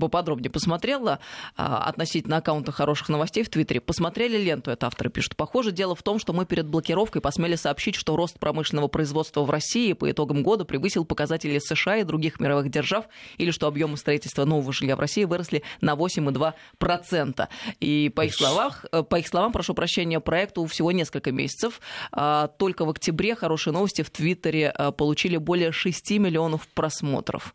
поподробнее 0.00 0.50
посмотрела 0.50 1.18
э, 1.58 1.62
относительно 1.62 2.38
аккаунта 2.38 2.72
хороших 2.72 3.10
новостей 3.10 3.42
в 3.42 3.50
Твиттере. 3.50 3.82
Посмотрели 3.82 4.38
ленту, 4.38 4.70
это 4.70 4.86
авторы 4.86 5.10
пишут. 5.10 5.36
Похоже, 5.36 5.70
дело 5.70 5.94
в 5.94 6.02
том, 6.02 6.18
что 6.18 6.32
мы 6.32 6.46
перед 6.46 6.66
блокировкой 6.66 7.20
посмели 7.20 7.56
сообщить, 7.56 7.94
что 7.94 8.16
рост 8.16 8.38
промышленного 8.38 8.88
производства 8.88 9.42
в 9.42 9.50
России 9.50 9.92
по 9.92 10.10
итогам 10.10 10.42
года 10.42 10.64
при 10.64 10.77
превысил 10.78 11.04
показатели 11.04 11.58
США 11.58 11.96
и 11.96 12.04
других 12.04 12.38
мировых 12.38 12.70
держав, 12.70 13.06
или 13.36 13.50
что 13.50 13.66
объемы 13.66 13.96
строительства 13.96 14.44
нового 14.44 14.72
жилья 14.72 14.94
в 14.94 15.00
России 15.00 15.24
выросли 15.24 15.62
на 15.80 15.94
8,2%. 15.94 17.48
И 17.80 18.12
по 18.14 18.24
их, 18.24 18.34
словах, 18.34 18.86
э, 18.92 19.02
по 19.02 19.16
их 19.16 19.26
словам, 19.26 19.52
прошу 19.52 19.74
прощения, 19.74 20.20
проекту 20.20 20.64
всего 20.66 20.92
несколько 20.92 21.32
месяцев. 21.32 21.80
А, 22.12 22.46
только 22.46 22.84
в 22.84 22.90
октябре 22.90 23.34
хорошие 23.34 23.74
новости 23.74 24.02
в 24.02 24.10
Твиттере 24.10 24.72
э, 24.72 24.92
получили 24.92 25.36
более 25.36 25.72
6 25.72 26.18
миллионов 26.18 26.68
просмотров. 26.68 27.54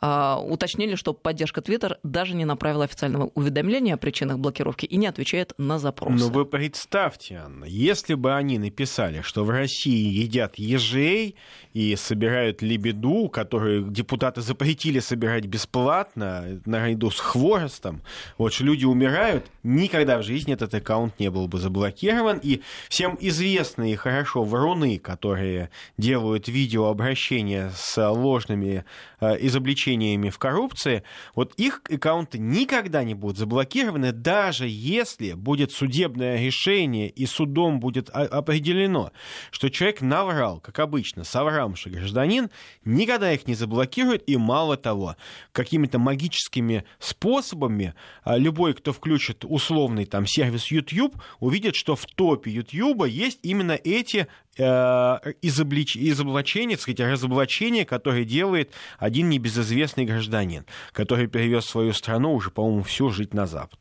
Э, 0.00 0.36
уточнили, 0.40 0.94
что 0.94 1.12
поддержка 1.12 1.60
Twitter 1.60 1.96
даже 2.02 2.34
не 2.34 2.44
направила 2.44 2.84
официального 2.84 3.30
уведомления 3.34 3.94
о 3.94 3.96
причинах 3.96 4.38
блокировки 4.38 4.86
и 4.86 4.96
не 4.96 5.06
отвечает 5.06 5.52
на 5.58 5.78
запросы. 5.78 6.24
Но 6.24 6.28
вы 6.28 6.44
представьте, 6.44 7.36
Анна, 7.36 7.64
если 7.64 8.14
бы 8.14 8.34
они 8.34 8.58
написали, 8.58 9.22
что 9.22 9.44
в 9.44 9.50
России 9.50 10.22
едят 10.22 10.56
ежей 10.56 11.36
и 11.72 11.96
собирают 11.96 12.62
лебеду, 12.62 13.28
которую 13.28 13.90
депутаты 13.90 14.40
запретили 14.40 14.98
собирать 14.98 15.46
бесплатно, 15.46 16.60
наряду 16.66 17.10
с 17.10 17.18
хворостом, 17.18 18.02
вот 18.38 18.52
что 18.52 18.64
люди 18.64 18.84
умирают, 18.84 19.46
никогда 19.62 20.18
в 20.18 20.22
жизни 20.22 20.54
этот 20.54 20.74
аккаунт 20.74 21.18
не 21.18 21.30
был 21.30 21.48
бы 21.48 21.58
заблокирован. 21.58 22.38
И 22.42 22.62
всем 22.88 23.16
известные 23.20 23.96
хорошо 23.96 24.44
вруны, 24.44 24.98
которые 24.98 25.70
делают 25.96 26.48
видеообращения 26.48 27.70
с 27.74 28.10
ложными 28.10 28.84
изобличениями 29.22 30.30
в 30.30 30.38
коррупции, 30.38 31.02
вот 31.34 31.54
их 31.56 31.82
аккаунты 31.88 32.38
никогда 32.38 33.04
не 33.04 33.14
будут 33.14 33.38
заблокированы, 33.38 34.12
даже 34.12 34.66
если 34.68 35.32
будет 35.32 35.72
судебное 35.72 36.40
решение 36.40 37.08
и 37.08 37.26
судом 37.26 37.80
будет 37.80 38.10
определено, 38.10 39.12
что 39.50 39.68
человек 39.68 40.00
наврал, 40.00 40.60
как 40.60 40.78
обычно, 40.78 41.24
соврамший 41.24 41.92
гражданин, 41.92 42.50
никогда 42.84 43.32
их 43.32 43.46
не 43.46 43.54
заблокируют, 43.54 44.24
и 44.26 44.36
мало 44.36 44.76
того, 44.76 45.16
какими-то 45.52 45.98
магическими 45.98 46.84
способами 46.98 47.94
а, 48.24 48.36
любой, 48.36 48.74
кто 48.74 48.92
включит 48.92 49.44
условный 49.44 50.04
там 50.04 50.26
сервис 50.26 50.70
YouTube, 50.70 51.16
увидит, 51.40 51.74
что 51.76 51.96
в 51.96 52.06
топе 52.06 52.50
YouTube 52.50 53.06
есть 53.06 53.38
именно 53.42 53.72
эти 53.72 54.26
э, 54.51 54.51
изоблич... 54.56 55.96
изоблачения, 55.96 56.76
так 56.76 56.82
сказать, 56.82 57.00
разоблачения, 57.00 57.84
которые 57.84 58.24
делает 58.24 58.72
один 58.98 59.28
небезызвестный 59.28 60.04
гражданин, 60.04 60.64
который 60.92 61.26
перевез 61.26 61.64
свою 61.64 61.92
страну 61.92 62.34
уже, 62.34 62.50
по-моему, 62.50 62.82
всю 62.82 63.10
жить 63.10 63.34
на 63.34 63.46
Запад. 63.46 63.78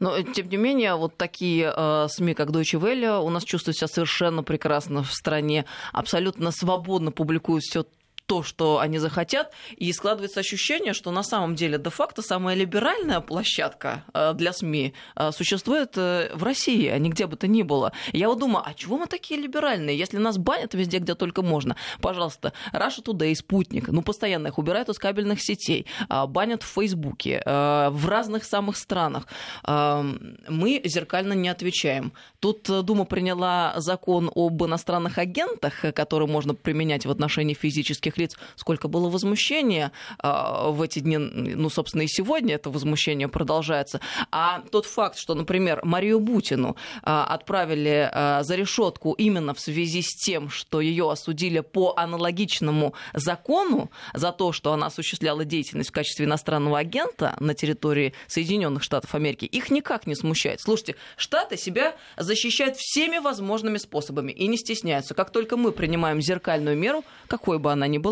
Но, 0.00 0.20
тем 0.22 0.48
не 0.48 0.56
менее, 0.56 0.94
вот 0.94 1.16
такие 1.16 1.72
э, 1.74 2.06
СМИ, 2.08 2.34
как 2.34 2.50
Deutsche 2.50 2.80
Welle, 2.80 3.20
у 3.20 3.30
нас 3.30 3.44
чувствуют 3.44 3.76
себя 3.76 3.88
совершенно 3.88 4.42
прекрасно 4.42 5.02
в 5.02 5.12
стране, 5.12 5.64
абсолютно 5.92 6.52
свободно 6.52 7.10
публикуют 7.10 7.64
все 7.64 7.84
то, 8.26 8.42
что 8.42 8.78
они 8.78 8.98
захотят, 8.98 9.52
и 9.76 9.92
складывается 9.92 10.40
ощущение, 10.40 10.94
что 10.94 11.10
на 11.10 11.22
самом 11.22 11.54
деле 11.54 11.78
де-факто 11.78 12.22
самая 12.22 12.56
либеральная 12.56 13.20
площадка 13.20 14.04
э, 14.14 14.32
для 14.34 14.52
СМИ 14.52 14.94
э, 15.16 15.32
существует 15.32 15.92
э, 15.96 16.30
в 16.34 16.42
России, 16.42 16.88
а 16.88 16.98
не 16.98 17.10
где 17.10 17.26
бы 17.26 17.36
то 17.36 17.46
ни 17.46 17.62
было. 17.62 17.92
Я 18.12 18.28
вот 18.28 18.38
думаю, 18.38 18.64
а 18.66 18.72
чего 18.74 18.96
мы 18.96 19.06
такие 19.06 19.40
либеральные, 19.40 19.98
если 19.98 20.16
нас 20.18 20.38
банят 20.38 20.74
везде, 20.74 20.98
где 20.98 21.14
только 21.14 21.42
можно? 21.42 21.76
Пожалуйста, 22.00 22.54
Russia 22.72 23.04
Today, 23.04 23.34
Спутник, 23.34 23.88
ну, 23.88 24.02
постоянно 24.02 24.48
их 24.48 24.58
убирают 24.58 24.88
из 24.88 24.98
кабельных 24.98 25.42
сетей, 25.42 25.86
банят 26.08 26.62
в 26.62 26.66
Фейсбуке, 26.66 27.42
в 27.44 28.08
разных 28.08 28.44
самых 28.44 28.76
странах. 28.76 29.26
Мы 29.66 30.80
зеркально 30.84 31.32
не 31.34 31.48
отвечаем. 31.48 32.12
Тут 32.40 32.68
Дума 32.84 33.04
приняла 33.04 33.74
закон 33.76 34.30
об 34.34 34.64
иностранных 34.64 35.18
агентах, 35.18 35.84
который 35.94 36.28
можно 36.28 36.54
применять 36.54 37.06
в 37.06 37.10
отношении 37.10 37.54
физических 37.54 38.13
физических 38.14 38.18
лиц, 38.18 38.36
сколько 38.56 38.88
было 38.88 39.08
возмущения 39.08 39.92
а, 40.18 40.70
в 40.70 40.82
эти 40.82 41.00
дни, 41.00 41.18
ну, 41.18 41.68
собственно, 41.70 42.02
и 42.02 42.08
сегодня 42.08 42.54
это 42.54 42.70
возмущение 42.70 43.28
продолжается. 43.28 44.00
А 44.30 44.62
тот 44.70 44.86
факт, 44.86 45.18
что, 45.18 45.34
например, 45.34 45.80
Марию 45.84 46.20
Бутину 46.20 46.76
а, 47.02 47.24
отправили 47.24 48.08
а, 48.12 48.42
за 48.42 48.56
решетку 48.56 49.12
именно 49.12 49.54
в 49.54 49.60
связи 49.60 50.02
с 50.02 50.14
тем, 50.14 50.48
что 50.50 50.80
ее 50.80 51.10
осудили 51.10 51.60
по 51.60 51.94
аналогичному 51.96 52.94
закону 53.12 53.90
за 54.14 54.32
то, 54.32 54.52
что 54.52 54.72
она 54.72 54.86
осуществляла 54.86 55.44
деятельность 55.44 55.90
в 55.90 55.92
качестве 55.92 56.26
иностранного 56.26 56.78
агента 56.78 57.36
на 57.40 57.54
территории 57.54 58.14
Соединенных 58.26 58.82
Штатов 58.82 59.14
Америки, 59.14 59.44
их 59.44 59.70
никак 59.70 60.06
не 60.06 60.14
смущает. 60.14 60.60
Слушайте, 60.60 60.96
Штаты 61.16 61.56
себя 61.56 61.94
защищают 62.16 62.76
всеми 62.76 63.18
возможными 63.18 63.78
способами 63.78 64.32
и 64.32 64.46
не 64.46 64.56
стесняются. 64.56 65.14
Как 65.14 65.30
только 65.30 65.56
мы 65.56 65.72
принимаем 65.72 66.20
зеркальную 66.20 66.76
меру, 66.76 67.04
какой 67.26 67.58
бы 67.58 67.72
она 67.72 67.86
ни 67.86 67.98
была, 67.98 68.03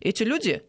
эти 0.00 0.22
люди 0.22 0.62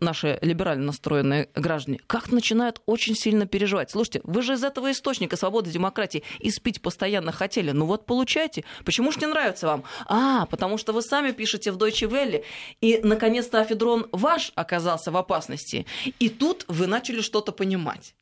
наши 0.00 0.38
либерально 0.42 0.86
настроенные 0.86 1.48
граждане, 1.54 1.98
как 2.06 2.30
начинают 2.30 2.80
очень 2.86 3.14
сильно 3.14 3.46
переживать. 3.46 3.90
Слушайте, 3.90 4.20
вы 4.24 4.42
же 4.42 4.54
из 4.54 4.64
этого 4.64 4.90
источника 4.90 5.36
свободы, 5.36 5.70
демократии 5.70 6.22
испить 6.40 6.82
постоянно 6.82 7.32
хотели. 7.32 7.70
Ну 7.70 7.86
вот 7.86 8.06
получайте. 8.06 8.64
Почему 8.84 9.12
же 9.12 9.20
не 9.20 9.26
нравится 9.26 9.66
вам? 9.66 9.84
А, 10.06 10.46
потому 10.46 10.78
что 10.78 10.92
вы 10.92 11.02
сами 11.02 11.32
пишете 11.32 11.72
в 11.72 11.76
Deutsche 11.76 12.08
Welle, 12.08 12.44
и, 12.80 13.00
наконец-то, 13.02 13.60
Афедрон 13.60 14.06
ваш 14.12 14.52
оказался 14.54 15.10
в 15.10 15.16
опасности. 15.16 15.86
И 16.18 16.28
тут 16.28 16.64
вы 16.68 16.86
начали 16.86 17.20
что-то 17.20 17.52
понимать. 17.52 18.14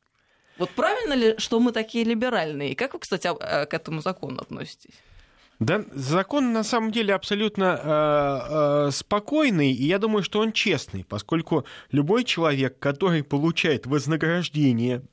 Вот 0.57 0.69
правильно 0.71 1.13
ли, 1.13 1.35
что 1.37 1.59
мы 1.59 1.71
такие 1.71 2.03
либеральные? 2.03 2.71
И 2.71 2.75
как 2.75 2.93
вы, 2.93 2.99
кстати, 2.99 3.27
э, 3.27 3.65
к 3.65 3.73
этому 3.73 4.01
закону 4.01 4.41
относитесь? 4.41 4.93
Да, 5.61 5.85
закон 5.91 6.53
на 6.53 6.63
самом 6.63 6.91
деле 6.91 7.13
абсолютно 7.13 7.79
э, 7.83 8.87
э, 8.87 8.91
спокойный, 8.91 9.71
и 9.71 9.83
я 9.85 9.99
думаю, 9.99 10.23
что 10.23 10.39
он 10.39 10.53
честный, 10.53 11.05
поскольку 11.07 11.65
любой 11.91 12.23
человек, 12.23 12.79
который 12.79 13.23
получает 13.23 13.85
вознаграждение 13.85 15.03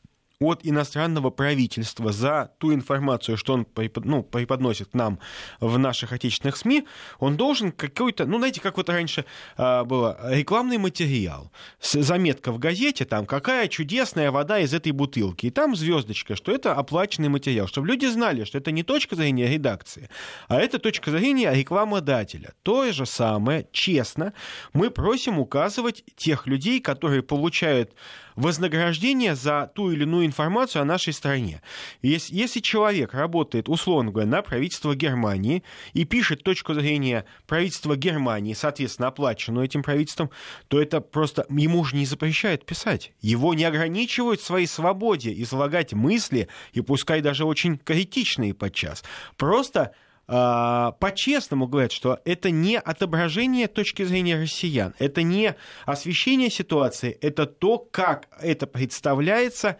от 0.40 0.60
иностранного 0.64 1.30
правительства 1.30 2.12
за 2.12 2.52
ту 2.58 2.72
информацию, 2.72 3.36
что 3.36 3.54
он 3.54 3.66
ну, 4.04 4.22
преподносит 4.22 4.94
нам 4.94 5.18
в 5.58 5.78
наших 5.78 6.12
отечественных 6.12 6.56
СМИ, 6.56 6.84
он 7.18 7.36
должен 7.36 7.72
какой-то, 7.72 8.24
ну, 8.24 8.38
знаете, 8.38 8.60
как 8.60 8.76
вот 8.76 8.88
раньше 8.88 9.24
а, 9.56 9.82
было, 9.82 10.16
рекламный 10.30 10.78
материал, 10.78 11.50
заметка 11.80 12.52
в 12.52 12.58
газете, 12.60 13.04
там, 13.04 13.26
какая 13.26 13.66
чудесная 13.66 14.30
вода 14.30 14.60
из 14.60 14.72
этой 14.72 14.92
бутылки, 14.92 15.46
и 15.46 15.50
там 15.50 15.74
звездочка, 15.74 16.36
что 16.36 16.52
это 16.52 16.72
оплаченный 16.72 17.28
материал, 17.28 17.66
чтобы 17.66 17.88
люди 17.88 18.06
знали, 18.06 18.44
что 18.44 18.58
это 18.58 18.70
не 18.70 18.84
точка 18.84 19.16
зрения 19.16 19.48
редакции, 19.48 20.08
а 20.46 20.60
это 20.60 20.78
точка 20.78 21.10
зрения 21.10 21.52
рекламодателя. 21.52 22.52
То 22.62 22.92
же 22.92 23.06
самое, 23.06 23.66
честно, 23.72 24.32
мы 24.72 24.90
просим 24.90 25.40
указывать 25.40 26.04
тех 26.16 26.46
людей, 26.46 26.80
которые 26.80 27.22
получают 27.22 27.92
вознаграждение 28.38 29.34
за 29.34 29.70
ту 29.74 29.90
или 29.90 30.04
иную 30.04 30.24
информацию 30.24 30.82
о 30.82 30.84
нашей 30.84 31.12
стране. 31.12 31.60
Если, 32.02 32.34
если 32.34 32.60
человек 32.60 33.12
работает, 33.12 33.68
условно 33.68 34.12
говоря, 34.12 34.28
на 34.28 34.42
правительство 34.42 34.94
Германии 34.94 35.64
и 35.92 36.04
пишет 36.04 36.44
точку 36.44 36.74
зрения 36.74 37.24
правительства 37.46 37.96
Германии, 37.96 38.54
соответственно, 38.54 39.08
оплаченную 39.08 39.66
этим 39.66 39.82
правительством, 39.82 40.30
то 40.68 40.80
это 40.80 41.00
просто 41.00 41.46
ему 41.50 41.84
же 41.84 41.96
не 41.96 42.06
запрещают 42.06 42.64
писать. 42.64 43.12
Его 43.20 43.54
не 43.54 43.64
ограничивают 43.64 44.40
в 44.40 44.46
своей 44.46 44.66
свободе 44.66 45.32
излагать 45.42 45.92
мысли, 45.92 46.48
и 46.72 46.80
пускай 46.80 47.20
даже 47.20 47.44
очень 47.44 47.76
критичные 47.76 48.54
подчас. 48.54 49.02
Просто 49.36 49.92
по-честному 50.28 51.66
говорят, 51.68 51.90
что 51.90 52.20
это 52.26 52.50
не 52.50 52.78
отображение 52.78 53.66
точки 53.66 54.02
зрения 54.02 54.38
россиян, 54.38 54.94
это 54.98 55.22
не 55.22 55.54
освещение 55.86 56.50
ситуации, 56.50 57.16
это 57.22 57.46
то, 57.46 57.78
как 57.78 58.28
это 58.38 58.66
представляется 58.66 59.78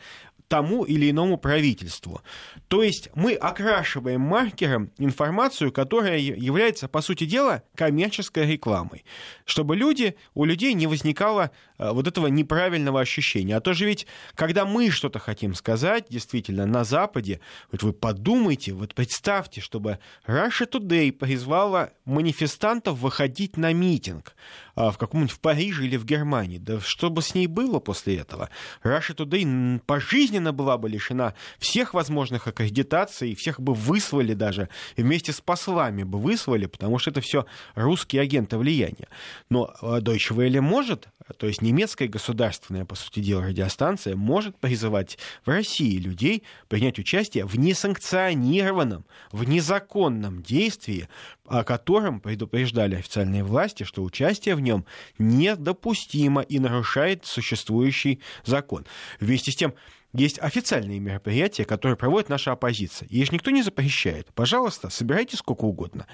тому 0.49 0.85
или 0.85 1.11
иному 1.11 1.37
правительству. 1.37 2.23
То 2.69 2.83
есть 2.83 3.11
мы 3.15 3.35
окрашиваем 3.35 4.21
маркером 4.23 4.91
информацию, 4.99 5.71
которая 5.71 6.19
является, 6.19 6.89
по 6.89 7.03
сути 7.03 7.25
дела, 7.25 7.63
коммерческой 7.75 8.51
рекламой, 8.51 9.05
чтобы 9.45 9.77
люди, 9.77 10.17
у 10.35 10.45
людей 10.45 10.73
не 10.75 10.87
возникало 10.87 11.51
э, 11.79 11.91
вот 11.91 12.07
этого 12.07 12.27
неправильного 12.29 13.01
ощущения. 13.01 13.57
А 13.57 13.61
то 13.61 13.75
же 13.75 13.85
ведь, 13.87 14.07
когда 14.35 14.65
мы 14.65 14.91
что-то 14.91 15.19
хотим 15.19 15.55
сказать, 15.55 16.07
действительно, 16.09 16.67
на 16.67 16.85
Западе, 16.85 17.41
вот 17.71 17.83
вы 17.83 17.93
подумайте, 17.93 18.73
вот 18.73 18.95
представьте, 18.95 19.61
чтобы 19.61 19.99
Russia 20.27 20.69
Today 20.69 21.13
призвала 21.13 21.91
манифестантов 22.07 22.99
выходить 22.99 23.57
на 23.57 23.73
митинг 23.73 24.35
в 24.79 24.99
каком-нибудь 24.99 25.33
в 25.33 25.41
Париже 25.41 25.85
или 25.85 25.97
в 25.97 26.05
Германии. 26.05 26.59
Да 26.59 26.81
что 26.81 27.11
бы 27.11 27.23
с 27.23 27.35
ней 27.35 27.47
было 27.47 27.81
после 27.81 28.19
этого? 28.19 28.49
Russia 28.85 29.15
Today 29.15 29.81
пожизненно 29.87 30.53
была 30.53 30.79
бы 30.79 30.89
лишена 30.89 31.35
всех 31.59 31.95
возможных 31.95 32.47
аккредитаций, 32.47 33.35
всех 33.35 33.61
бы 33.61 33.75
выслали 33.75 34.35
даже, 34.35 34.69
вместе 34.97 35.33
с 35.33 35.41
послами 35.41 36.05
бы 36.05 36.19
выслали, 36.19 36.67
потому 36.67 36.99
что 36.99 37.11
это 37.11 37.21
все 37.21 37.47
русские 37.75 38.23
агенты 38.23 38.57
влияния. 38.57 39.09
Но 39.51 39.75
а, 39.81 40.01
Deutsche 40.01 40.35
Welle 40.35 40.61
может, 40.61 41.09
то 41.37 41.47
есть 41.47 41.63
немецкая 41.63 42.09
государственная, 42.09 42.85
по 42.85 42.95
сути 42.95 43.21
дела, 43.21 43.47
радиостанция, 43.47 44.17
может 44.17 44.57
призывать 44.59 45.19
в 45.45 45.49
России 45.49 45.99
людей 45.99 46.43
принять 46.69 46.99
участие 46.99 47.45
в 47.45 47.59
несанкционированном, 47.59 49.05
в 49.33 49.45
незаконном 49.45 50.43
действии, 50.43 51.09
о 51.47 51.65
котором 51.65 52.21
предупреждали 52.21 52.97
официальные 52.97 53.45
власти, 53.45 53.85
что 53.85 54.03
участие 54.03 54.55
в 54.55 54.61
нем 54.61 54.85
недопустимо 55.19 56.43
и 56.43 56.59
нарушает 56.59 57.27
существующий 57.27 58.21
закон. 58.45 58.87
Вместе 59.21 59.53
с 59.53 59.57
тем, 59.57 59.75
есть 60.15 60.39
официальные 60.39 61.01
мероприятия, 61.01 61.65
которые 61.65 61.97
проводит 61.97 62.31
наша 62.31 62.53
оппозиция. 62.53 63.07
И 63.09 63.21
их 63.21 63.31
никто 63.31 63.51
не 63.51 63.63
запрещает. 63.63 64.29
Пожалуйста, 64.35 64.89
собирайте 64.89 65.37
сколько 65.37 65.65
угодно. 65.65 66.07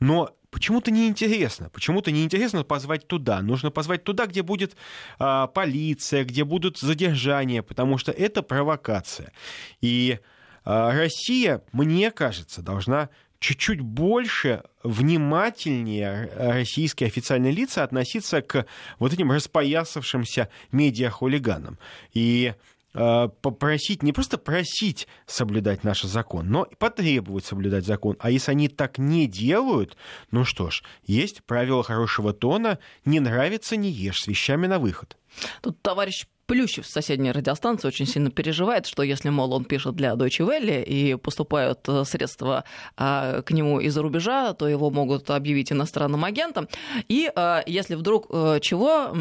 Но 0.00 0.36
почему-то 0.50 0.90
неинтересно. 0.90 1.70
Почему-то 1.70 2.10
неинтересно 2.10 2.64
позвать 2.64 3.06
туда. 3.06 3.42
Нужно 3.42 3.70
позвать 3.70 4.04
туда, 4.04 4.26
где 4.26 4.42
будет 4.42 4.76
а, 5.18 5.46
полиция, 5.46 6.24
где 6.24 6.44
будут 6.44 6.78
задержания, 6.78 7.62
потому 7.62 7.98
что 7.98 8.12
это 8.12 8.42
провокация. 8.42 9.32
И 9.80 10.18
а, 10.64 10.92
Россия, 10.92 11.62
мне 11.72 12.10
кажется, 12.10 12.62
должна 12.62 13.10
чуть-чуть 13.38 13.80
больше 13.80 14.64
внимательнее 14.82 16.30
российские 16.36 17.06
официальные 17.06 17.52
лица 17.52 17.84
относиться 17.84 18.42
к 18.42 18.66
вот 18.98 19.12
этим 19.12 19.30
распоясавшимся 19.30 20.48
медиахулиганам. 20.72 21.78
И 22.14 22.52
Э, 22.52 22.54
попросить, 22.92 24.02
не 24.02 24.12
просто 24.12 24.38
просить 24.38 25.06
соблюдать 25.26 25.84
наш 25.84 26.02
закон, 26.02 26.48
но 26.48 26.64
и 26.64 26.74
потребовать 26.74 27.44
соблюдать 27.44 27.84
закон. 27.84 28.16
А 28.20 28.30
если 28.30 28.52
они 28.52 28.68
так 28.68 28.98
не 28.98 29.26
делают, 29.26 29.96
ну 30.30 30.44
что 30.44 30.70
ж, 30.70 30.82
есть 31.04 31.42
правило 31.44 31.82
хорошего 31.82 32.32
тона, 32.32 32.78
не 33.04 33.20
нравится, 33.20 33.76
не 33.76 33.90
ешь, 33.90 34.22
с 34.22 34.26
вещами 34.26 34.66
на 34.66 34.78
выход. 34.78 35.16
Тут 35.60 35.80
товарищ 35.82 36.26
Плющев 36.48 36.86
с 36.86 36.90
соседней 36.90 37.30
радиостанции 37.30 37.86
очень 37.86 38.06
сильно 38.06 38.30
переживает, 38.30 38.86
что 38.86 39.02
если, 39.02 39.28
мол, 39.28 39.52
он 39.52 39.66
пишет 39.66 39.94
для 39.96 40.14
Deutsche 40.14 40.46
Welle 40.46 40.82
и 40.82 41.14
поступают 41.16 41.80
э, 41.86 42.04
средства 42.06 42.64
а, 42.96 43.42
к 43.42 43.50
нему 43.50 43.80
из-за 43.80 44.00
рубежа, 44.00 44.54
то 44.54 44.66
его 44.66 44.90
могут 44.90 45.28
объявить 45.28 45.72
иностранным 45.72 46.24
агентом. 46.24 46.66
И 47.06 47.30
а, 47.36 47.62
если 47.66 47.96
вдруг 47.96 48.28
э, 48.30 48.60
чего, 48.62 49.14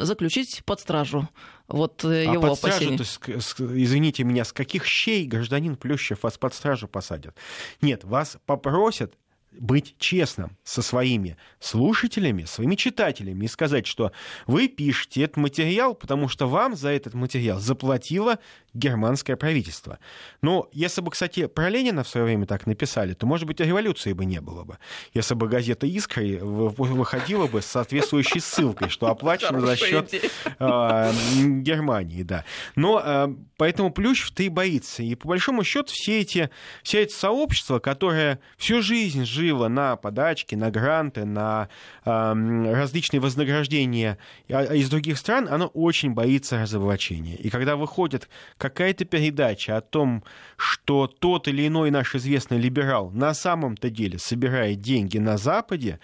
заключить 0.00 0.62
под 0.64 0.80
стражу. 0.80 1.28
Вот 1.68 2.02
э, 2.02 2.26
а 2.26 2.32
его 2.32 2.48
под 2.48 2.58
опасения. 2.58 3.04
Стражу, 3.04 3.76
извините 3.76 4.24
меня, 4.24 4.46
с 4.46 4.52
каких 4.54 4.86
щей 4.86 5.26
гражданин 5.26 5.76
Плющев 5.76 6.22
вас 6.22 6.38
под 6.38 6.54
стражу 6.54 6.88
посадят? 6.88 7.36
Нет, 7.82 8.04
вас 8.04 8.38
попросят 8.46 9.12
быть 9.52 9.96
честным 9.98 10.56
со 10.62 10.82
своими 10.82 11.36
слушателями, 11.58 12.44
своими 12.44 12.76
читателями 12.76 13.44
и 13.44 13.48
сказать, 13.48 13.86
что 13.86 14.12
вы 14.46 14.68
пишете 14.68 15.22
этот 15.22 15.36
материал, 15.38 15.94
потому 15.94 16.28
что 16.28 16.48
вам 16.48 16.76
за 16.76 16.90
этот 16.90 17.14
материал 17.14 17.58
заплатило 17.58 18.38
германское 18.74 19.36
правительство. 19.36 19.98
Ну, 20.42 20.68
если 20.72 21.00
бы, 21.00 21.10
кстати, 21.10 21.46
про 21.46 21.68
Ленина 21.68 22.04
в 22.04 22.08
свое 22.08 22.26
время 22.26 22.46
так 22.46 22.66
написали, 22.66 23.14
то, 23.14 23.26
может 23.26 23.46
быть, 23.46 23.60
революции 23.60 24.12
бы 24.12 24.24
не 24.24 24.40
было 24.40 24.64
бы. 24.64 24.78
Если 25.14 25.34
бы 25.34 25.48
газета 25.48 25.86
«Искра» 25.86 26.22
выходила 26.42 27.46
бы 27.46 27.62
с 27.62 27.66
соответствующей 27.66 28.40
ссылкой, 28.40 28.88
что 28.88 29.08
оплачено 29.08 29.60
за 29.60 29.76
счет 29.76 30.12
э, 30.12 31.12
Германии, 31.60 32.22
да. 32.22 32.44
Но 32.76 33.02
э, 33.04 33.28
поэтому 33.56 33.90
Плющев-то 33.90 34.42
и 34.42 34.48
боится. 34.48 35.02
И 35.02 35.14
по 35.14 35.28
большому 35.28 35.64
счету 35.64 35.88
все 35.92 36.20
эти, 36.20 36.50
все 36.82 37.02
эти 37.02 37.12
сообщества, 37.12 37.78
которые 37.78 38.38
всю 38.56 38.82
жизнь 38.82 39.24
жило 39.40 39.68
на 39.68 39.96
подачки, 39.96 40.54
на 40.54 40.70
гранты, 40.70 41.24
на 41.24 41.68
э, 42.04 42.72
различные 42.74 43.20
вознаграждения 43.20 44.18
из 44.48 44.90
других 44.90 45.16
стран, 45.18 45.48
оно 45.50 45.66
очень 45.68 46.12
боится 46.12 46.60
разоблачения. 46.60 47.36
И 47.36 47.48
когда 47.48 47.76
выходит 47.76 48.28
какая-то 48.58 49.04
передача 49.06 49.76
о 49.76 49.80
том, 49.80 50.22
что 50.56 51.06
тот 51.06 51.48
или 51.48 51.66
иной 51.66 51.90
наш 51.90 52.14
известный 52.14 52.58
либерал 52.58 53.10
на 53.10 53.32
самом-то 53.34 53.88
деле 53.88 54.18
собирает 54.18 54.80
деньги 54.80 55.18
на 55.18 55.38
Западе, 55.38 56.00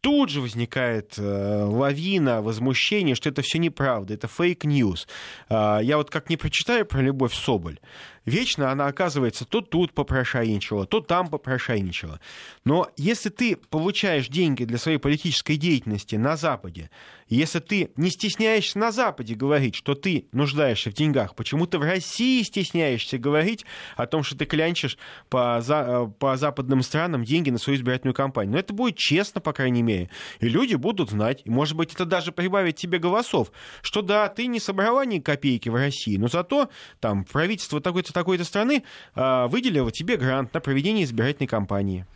тут 0.00 0.30
же 0.30 0.40
возникает 0.40 1.14
э, 1.16 1.64
лавина 1.64 2.42
возмущения, 2.42 3.14
что 3.14 3.28
это 3.28 3.42
все 3.42 3.58
неправда, 3.58 4.14
это 4.14 4.26
fake 4.26 4.62
news. 4.62 5.06
Э, 5.48 5.78
я 5.82 5.96
вот 5.96 6.10
как 6.10 6.28
не 6.28 6.36
прочитаю 6.36 6.84
про 6.84 7.00
Любовь 7.00 7.34
Соболь, 7.34 7.78
вечно 8.24 8.70
она 8.70 8.86
оказывается 8.86 9.44
то 9.44 9.60
тут 9.60 9.92
попрошайничала, 9.92 10.86
то 10.86 11.00
там 11.00 11.28
попрошайничала. 11.28 12.20
Но 12.64 12.88
если 12.96 13.28
ты 13.28 13.56
получаешь 13.56 14.28
деньги 14.28 14.64
для 14.64 14.78
своей 14.78 14.98
политической 14.98 15.56
деятельности 15.56 16.16
на 16.16 16.36
Западе, 16.36 16.90
если 17.28 17.58
ты 17.58 17.90
не 17.96 18.10
стесняешься 18.10 18.78
на 18.78 18.92
Западе 18.92 19.34
говорить, 19.34 19.74
что 19.74 19.94
ты 19.94 20.26
нуждаешься 20.32 20.90
в 20.90 20.94
деньгах, 20.94 21.34
почему 21.34 21.66
ты 21.66 21.78
в 21.78 21.82
России 21.82 22.42
стесняешься 22.42 23.18
говорить 23.18 23.64
о 23.96 24.06
том, 24.06 24.22
что 24.22 24.36
ты 24.36 24.44
клянчишь 24.44 24.98
по, 25.28 25.60
за, 25.60 26.12
по 26.18 26.36
западным 26.36 26.82
странам 26.82 27.24
деньги 27.24 27.50
на 27.50 27.58
свою 27.58 27.78
избирательную 27.78 28.14
кампанию? 28.14 28.52
Но 28.52 28.58
это 28.58 28.72
будет 28.72 28.96
честно, 28.96 29.40
по 29.40 29.52
крайней 29.52 29.82
мере. 29.82 30.10
И 30.40 30.48
люди 30.48 30.74
будут 30.74 31.10
знать, 31.10 31.42
и, 31.44 31.50
может 31.50 31.76
быть, 31.76 31.94
это 31.94 32.04
даже 32.04 32.32
прибавит 32.32 32.76
тебе 32.76 32.98
голосов, 32.98 33.52
что 33.82 34.02
да, 34.02 34.28
ты 34.28 34.46
не 34.46 34.60
собрала 34.60 35.04
ни 35.04 35.18
копейки 35.18 35.68
в 35.68 35.74
России, 35.74 36.16
но 36.16 36.28
зато 36.28 36.68
там 37.00 37.24
правительство 37.24 37.80
такой-то 37.80 38.12
такой-то 38.12 38.44
страны 38.44 38.84
а, 39.14 39.48
выделило 39.48 39.90
тебе 39.90 40.16
грант 40.16 40.54
на 40.54 40.60
проведение 40.60 41.04
избирательной 41.04 41.46
кампании. 41.46 42.06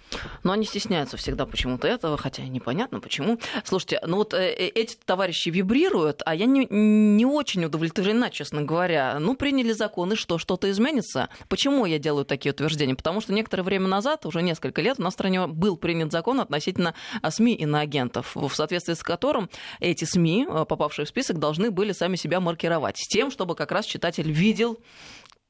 Но 0.42 0.52
они 0.52 0.64
стесняются 0.64 1.16
всегда 1.16 1.46
почему-то 1.46 1.88
этого, 1.88 2.16
хотя 2.16 2.42
непонятно 2.44 3.00
почему. 3.00 3.40
Слушайте, 3.64 4.00
ну 4.06 4.18
вот 4.18 4.34
э, 4.34 4.52
э, 4.52 4.68
эти 4.68 4.96
товарищи 5.06 5.48
вибрируют, 5.48 6.22
а 6.26 6.34
я 6.34 6.46
не, 6.46 6.66
не 6.70 7.24
очень 7.24 7.64
удовлетворена, 7.64 8.30
честно 8.30 8.62
говоря. 8.62 9.18
Ну, 9.18 9.36
приняли 9.36 9.72
законы, 9.72 10.16
что 10.16 10.38
что-то 10.38 10.70
изменится. 10.70 11.28
Почему 11.48 11.86
я 11.86 11.98
делаю 11.98 12.24
такие 12.24 12.52
утверждения? 12.52 12.94
Потому 12.94 13.20
что 13.20 13.32
некоторое 13.32 13.62
время 13.62 13.88
назад, 13.88 14.26
уже 14.26 14.42
несколько 14.42 14.82
лет, 14.82 14.98
у 14.98 15.02
нас 15.02 15.14
в 15.14 15.16
стране 15.16 15.46
был 15.46 15.76
принят 15.76 16.12
закон 16.12 16.40
относительно 16.40 16.94
а, 17.22 17.30
СМИ 17.30 17.54
и 17.54 17.62
иноагентов, 17.62 18.34
в 18.34 18.50
соответствии 18.50 18.94
с 18.94 19.02
которым 19.02 19.48
эти 19.80 20.04
СМИ, 20.04 20.46
э, 20.48 20.64
попавшие 20.68 21.06
в 21.06 21.08
список, 21.08 21.38
должны 21.38 21.70
были 21.70 21.92
сами 21.92 22.16
себя 22.16 22.40
маркировать, 22.40 22.98
с 22.98 23.08
тем, 23.08 23.30
чтобы 23.30 23.54
как 23.54 23.72
раз 23.72 23.86
читатель 23.86 24.30
видел 24.30 24.78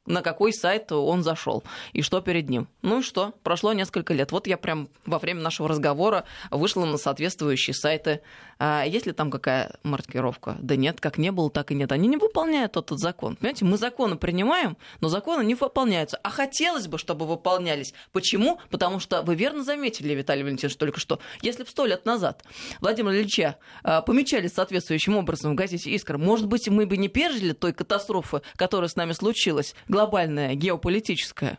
на 0.07 0.23
какой 0.23 0.53
сайт 0.53 0.93
он 0.93 1.23
зашел 1.23 1.65
и 1.93 2.03
что 2.03 2.21
перед 2.21 2.49
ним. 2.49 2.69
Ну 2.83 3.01
и 3.01 3.03
что? 3.03 3.35
Прошло 3.43 3.73
несколько 3.73 4.15
лет. 4.15 4.33
Вот 4.33 4.47
я 4.47 4.57
прям 4.57 4.89
во 5.05 5.19
время 5.19 5.43
нашего 5.43 5.69
разговора 5.69 6.25
вышла 6.51 6.85
на 6.85 6.97
соответствующие 6.97 7.75
сайты. 7.75 8.23
А 8.59 8.85
есть 8.87 9.07
ли 9.07 9.13
там 9.13 9.31
какая 9.31 9.77
маркировка? 9.83 10.57
Да 10.61 10.77
нет, 10.77 11.01
как 11.01 11.19
не 11.19 11.31
было, 11.31 11.51
так 11.51 11.73
и 11.73 11.75
нет. 11.75 11.93
Они 11.93 12.09
не 12.09 12.17
выполняют 12.17 12.77
этот 12.77 12.99
закон. 12.99 13.37
Понимаете, 13.37 13.65
мы 13.67 13.77
законы 13.77 14.17
принимаем, 14.17 14.77
но 15.01 15.09
законы 15.09 15.45
не 15.45 15.55
выполняются. 15.55 16.19
А 16.23 16.31
хотелось 16.31 16.87
бы, 16.87 16.97
чтобы 16.97 17.27
выполнялись. 17.27 17.93
Почему? 18.13 18.59
Потому 18.71 18.99
что 18.99 19.21
вы 19.23 19.35
верно 19.35 19.63
заметили, 19.63 20.15
Виталий 20.15 20.43
Валентинович, 20.43 20.77
только 20.77 21.01
что, 21.01 21.21
если 21.43 21.65
бы 21.65 21.69
сто 21.69 21.85
лет 21.85 22.07
назад 22.07 22.45
Владимира 22.81 23.15
Ильича 23.15 23.57
помечали 23.83 24.49
соответствующим 24.49 25.17
образом 25.17 25.53
в 25.53 25.55
газете 25.55 25.95
«Искра», 25.95 26.17
может 26.17 26.47
быть, 26.47 26.69
мы 26.69 26.87
бы 26.87 26.97
не 26.97 27.09
пережили 27.09 27.53
той 27.53 27.73
катастрофы, 27.75 28.41
которая 28.57 28.89
с 28.89 28.97
нами 28.97 29.13
случилась, 29.13 29.75
глобальная, 29.89 30.55
геополитическая, 30.55 31.59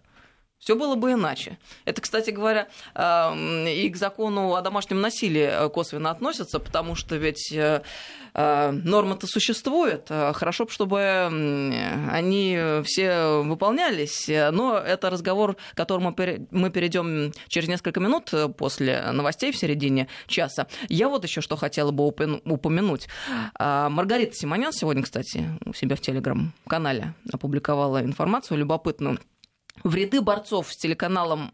все 0.60 0.76
было 0.76 0.96
бы 0.96 1.13
иначе. 1.13 1.58
Это, 1.86 2.02
кстати 2.02 2.32
говоря, 2.32 2.67
и 2.96 3.89
к 3.89 3.96
закону 3.96 4.56
о 4.56 4.62
домашнем 4.62 5.02
насилии 5.02 5.50
э, 5.50 5.70
косвенно 5.70 6.10
относится, 6.10 6.60
потому 6.60 6.96
что 6.96 7.15
ведь 7.15 7.52
э, 7.54 7.84
э, 8.34 8.72
нормы-то 8.72 9.28
существуют. 9.28 10.10
Хорошо 10.10 10.65
бы, 10.65 10.72
чтобы 10.72 11.28
они 12.12 12.60
все 12.84 13.43
выполнялись. 13.43 14.28
Но 14.28 14.78
это 14.78 15.10
разговор, 15.10 15.56
к 15.56 15.78
которому 15.78 16.15
мы 16.52 16.70
перейдем 16.70 17.32
через 17.48 17.67
несколько 17.67 18.00
минут 18.00 18.34
после 18.58 19.12
новостей 19.12 19.52
в 19.52 19.58
середине 19.58 20.08
часа. 20.28 20.67
Я 20.89 21.08
вот 21.08 21.24
еще 21.24 21.41
что 21.41 21.56
хотела 21.56 21.91
бы 21.91 22.08
упомянуть. 22.08 23.08
Маргарита 23.60 24.34
Симонян 24.34 24.74
сегодня, 24.74 25.04
кстати, 25.04 25.48
у 25.65 25.74
себя 25.74 25.96
в 25.96 26.02
телеграм-канале 26.02 27.13
опубликовала 27.32 28.02
информацию 28.02 28.58
любопытную 28.58 29.20
в 29.84 29.96
ряды 29.96 30.22
борцов 30.22 30.72
с 30.72 30.78
телеканалом 30.78 31.52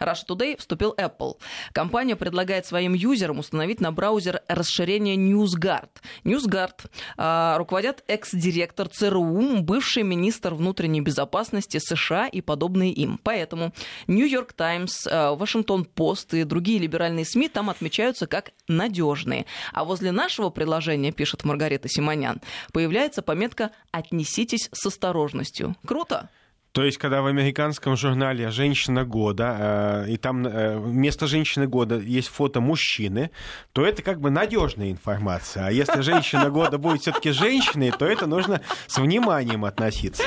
Russia 0.00 0.26
Today 0.28 0.58
вступил 0.58 0.94
Apple. 0.96 1.36
Компания 1.72 2.16
предлагает 2.16 2.66
своим 2.66 2.94
юзерам 2.94 3.38
установить 3.38 3.80
на 3.80 3.92
браузер 3.92 4.42
расширение 4.48 5.16
NewsGuard. 5.16 5.90
NewsGuard 6.24 6.90
э, 7.16 7.56
руководят 7.58 8.04
экс-директор 8.06 8.88
ЦРУ, 8.88 9.60
бывший 9.60 10.02
министр 10.02 10.54
внутренней 10.54 11.00
безопасности 11.00 11.78
США 11.78 12.28
и 12.28 12.40
подобные 12.40 12.92
им. 12.92 13.18
Поэтому 13.22 13.72
New 14.06 14.26
York 14.26 14.52
Times, 14.52 15.06
Washington 15.06 15.86
Post 15.94 16.38
и 16.38 16.44
другие 16.44 16.78
либеральные 16.78 17.24
СМИ 17.24 17.48
там 17.48 17.70
отмечаются 17.70 18.26
как 18.26 18.52
надежные. 18.68 19.46
А 19.72 19.84
возле 19.84 20.12
нашего 20.12 20.50
приложения, 20.50 21.12
пишет 21.12 21.44
Маргарита 21.44 21.88
Симонян, 21.88 22.40
появляется 22.72 23.22
пометка 23.22 23.70
«Отнеситесь 23.90 24.68
с 24.72 24.86
осторожностью». 24.86 25.76
Круто? 25.86 26.30
То 26.74 26.82
есть, 26.82 26.98
когда 26.98 27.22
в 27.22 27.26
американском 27.26 27.96
журнале 27.96 28.50
«Женщина 28.50 29.04
года», 29.04 30.04
э, 30.06 30.10
и 30.10 30.16
там 30.16 30.44
э, 30.44 30.76
вместо 30.76 31.28
«Женщины 31.28 31.68
года» 31.68 32.00
есть 32.00 32.26
фото 32.26 32.60
мужчины, 32.60 33.30
то 33.72 33.86
это 33.86 34.02
как 34.02 34.20
бы 34.20 34.30
надежная 34.30 34.90
информация. 34.90 35.68
А 35.68 35.70
если 35.70 36.00
«Женщина 36.00 36.50
года» 36.50 36.76
будет 36.76 37.02
все-таки 37.02 37.30
женщиной, 37.30 37.92
то 37.92 38.04
это 38.04 38.26
нужно 38.26 38.60
с 38.88 38.98
вниманием 38.98 39.64
относиться. 39.64 40.24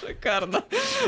Шикарно. 0.00 0.64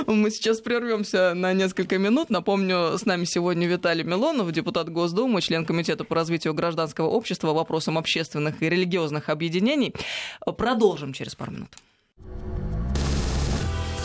Мы 0.07 0.31
сейчас 0.31 0.61
прервемся 0.61 1.35
на 1.35 1.53
несколько 1.53 1.99
минут. 1.99 2.31
Напомню, 2.31 2.97
с 2.97 3.05
нами 3.05 3.25
сегодня 3.25 3.67
Виталий 3.67 4.05
Милонов, 4.05 4.53
депутат 4.53 4.89
Госдумы, 4.89 5.41
член 5.41 5.67
Комитета 5.67 6.05
по 6.05 6.15
развитию 6.15 6.55
гражданского 6.55 7.09
общества, 7.09 7.53
вопросам 7.53 7.99
общественных 7.99 8.63
и 8.63 8.69
религиозных 8.69 9.31
объединений. 9.31 9.93
Продолжим 10.57 11.13
через 11.13 11.35
пару 11.35 11.51
минут. 11.51 11.71